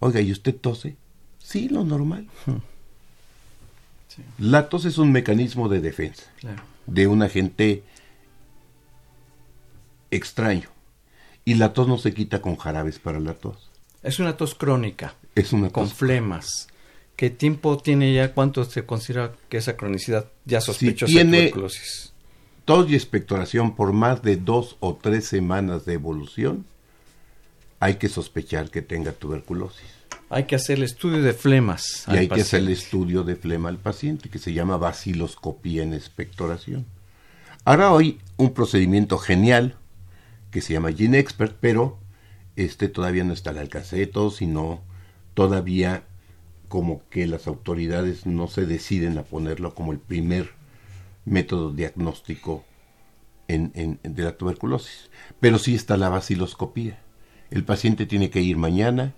[0.00, 0.96] Oiga, ¿y usted tose?
[1.38, 2.28] Sí, lo normal.
[4.38, 4.44] Sí.
[4.44, 6.62] La tos es un mecanismo de defensa Claro.
[6.86, 7.82] de un agente
[10.10, 10.68] extraño.
[11.44, 13.70] Y la tos no se quita con jarabes para la tos.
[14.02, 16.68] Es una tos crónica, Es una con tos flemas.
[17.16, 18.32] ¿Qué tiempo tiene ya?
[18.32, 22.12] ¿Cuánto se considera que esa cronicidad ya sospechosa tiene- de tuberculosis?
[22.64, 26.64] tos y expectoración por más de dos o tres semanas de evolución,
[27.80, 29.86] hay que sospechar que tenga tuberculosis.
[30.30, 32.04] Hay que hacer el estudio de flemas.
[32.06, 35.82] Y al hay que hacer el estudio de flema al paciente, que se llama vaciloscopía
[35.82, 36.86] en expectoración.
[37.64, 39.76] Ahora hoy un procedimiento genial
[40.50, 41.98] que se llama Gene Expert, pero
[42.56, 44.80] este todavía no está al alcance de todos, sino
[45.34, 46.04] todavía
[46.68, 50.50] como que las autoridades no se deciden a ponerlo como el primer
[51.24, 52.64] método diagnóstico
[53.48, 55.10] en, en- de la tuberculosis.
[55.40, 57.00] Pero sí está la vaciloscopía.
[57.50, 59.12] El paciente tiene que ir mañana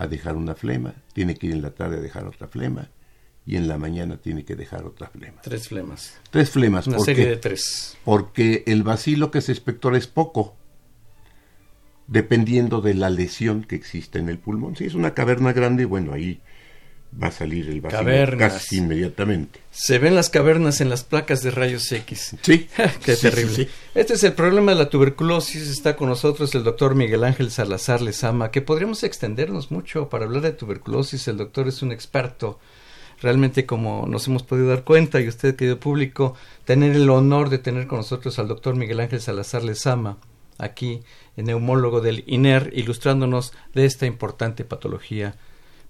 [0.00, 2.88] a dejar una flema, tiene que ir en la tarde a dejar otra flema
[3.44, 5.42] y en la mañana tiene que dejar otra flema.
[5.42, 6.18] Tres flemas.
[6.30, 7.98] Tres flemas, Una ¿por serie de tres.
[8.02, 10.56] Porque el vacilo que se espectora es poco,
[12.06, 14.74] dependiendo de la lesión que existe en el pulmón.
[14.74, 16.40] Si es una caverna grande, bueno, ahí
[17.22, 18.52] va a salir el Cavernas.
[18.54, 19.60] casi inmediatamente.
[19.70, 22.36] Se ven las cavernas en las placas de rayos X.
[22.42, 22.68] Sí,
[23.04, 23.54] Qué Sí, terrible.
[23.54, 23.70] sí, sí.
[23.94, 25.68] Este es el problema de la tuberculosis.
[25.68, 30.42] Está con nosotros el doctor Miguel Ángel Salazar Lezama, que podríamos extendernos mucho para hablar
[30.42, 31.26] de tuberculosis.
[31.28, 32.58] El doctor es un experto.
[33.20, 36.34] Realmente, como nos hemos podido dar cuenta, y usted, querido público,
[36.64, 40.16] tener el honor de tener con nosotros al doctor Miguel Ángel Salazar Lezama,
[40.56, 41.02] aquí,
[41.36, 45.34] neumólogo del INER, ilustrándonos de esta importante patología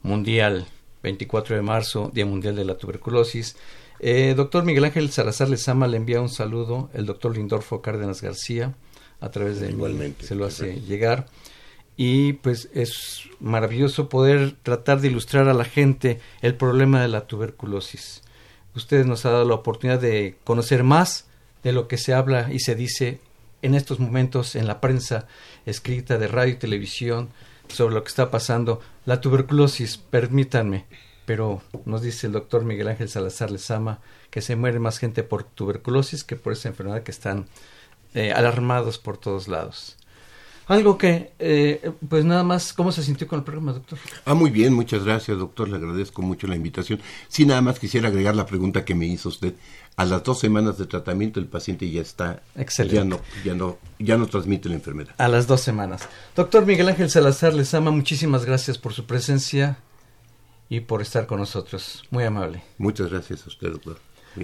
[0.02, 0.66] mundial.
[1.02, 3.56] 24 de marzo, Día Mundial de la Tuberculosis.
[3.98, 8.74] Eh, doctor Miguel Ángel Salazar Lezama le envía un saludo, el doctor Lindorfo Cárdenas García,
[9.20, 11.26] a través de Igualmente, se lo hace llegar.
[11.96, 17.26] Y pues es maravilloso poder tratar de ilustrar a la gente el problema de la
[17.26, 18.22] tuberculosis.
[18.74, 21.26] Usted nos ha dado la oportunidad de conocer más
[21.62, 23.20] de lo que se habla y se dice
[23.62, 25.26] en estos momentos en la prensa
[25.66, 27.28] escrita de radio y televisión
[27.68, 28.80] sobre lo que está pasando.
[29.06, 30.86] La tuberculosis, permítanme,
[31.24, 35.42] pero nos dice el doctor Miguel Ángel Salazar Lezama que se muere más gente por
[35.42, 37.46] tuberculosis que por esa enfermedad que están
[38.14, 39.96] eh, alarmados por todos lados.
[40.70, 43.98] Algo que, eh, pues nada más, ¿cómo se sintió con el programa, doctor?
[44.24, 45.68] Ah, muy bien, muchas gracias, doctor.
[45.68, 47.00] Le agradezco mucho la invitación.
[47.26, 49.54] Sí, nada más quisiera agregar la pregunta que me hizo usted.
[49.96, 52.94] A las dos semanas de tratamiento el paciente ya está, Excelente.
[52.94, 55.12] ya no, ya no, ya no transmite la enfermedad.
[55.18, 56.08] A las dos semanas.
[56.36, 59.78] Doctor Miguel Ángel Salazar Lezama, muchísimas gracias por su presencia
[60.68, 62.04] y por estar con nosotros.
[62.10, 62.62] Muy amable.
[62.78, 63.98] Muchas gracias a usted, doctor.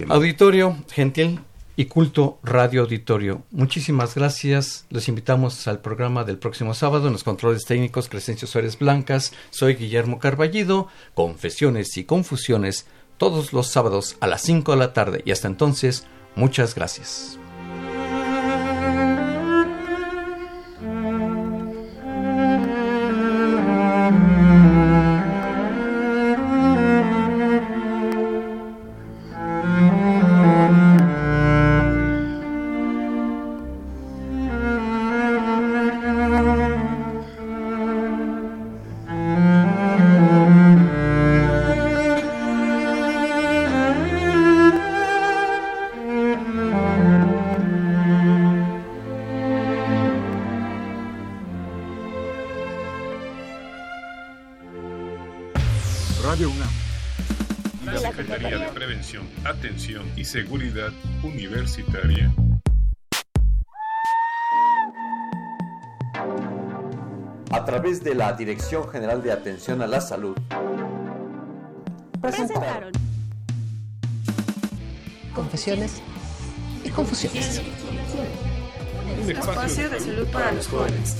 [0.09, 1.39] Auditorio, gentil
[1.77, 3.43] y culto Radio Auditorio.
[3.51, 4.85] Muchísimas gracias.
[4.89, 9.31] Los invitamos al programa del próximo sábado en los controles técnicos Crescencio Suárez Blancas.
[9.51, 10.87] Soy Guillermo Carballido.
[11.13, 15.21] Confesiones y confusiones todos los sábados a las 5 de la tarde.
[15.23, 16.05] Y hasta entonces,
[16.35, 17.39] muchas gracias.
[68.37, 70.37] Dirección General de Atención a la Salud,
[72.21, 72.91] Presentaron
[75.33, 76.01] Confesiones
[76.83, 77.61] y confusiones.
[79.23, 81.17] un espacio de salud para los jóvenes.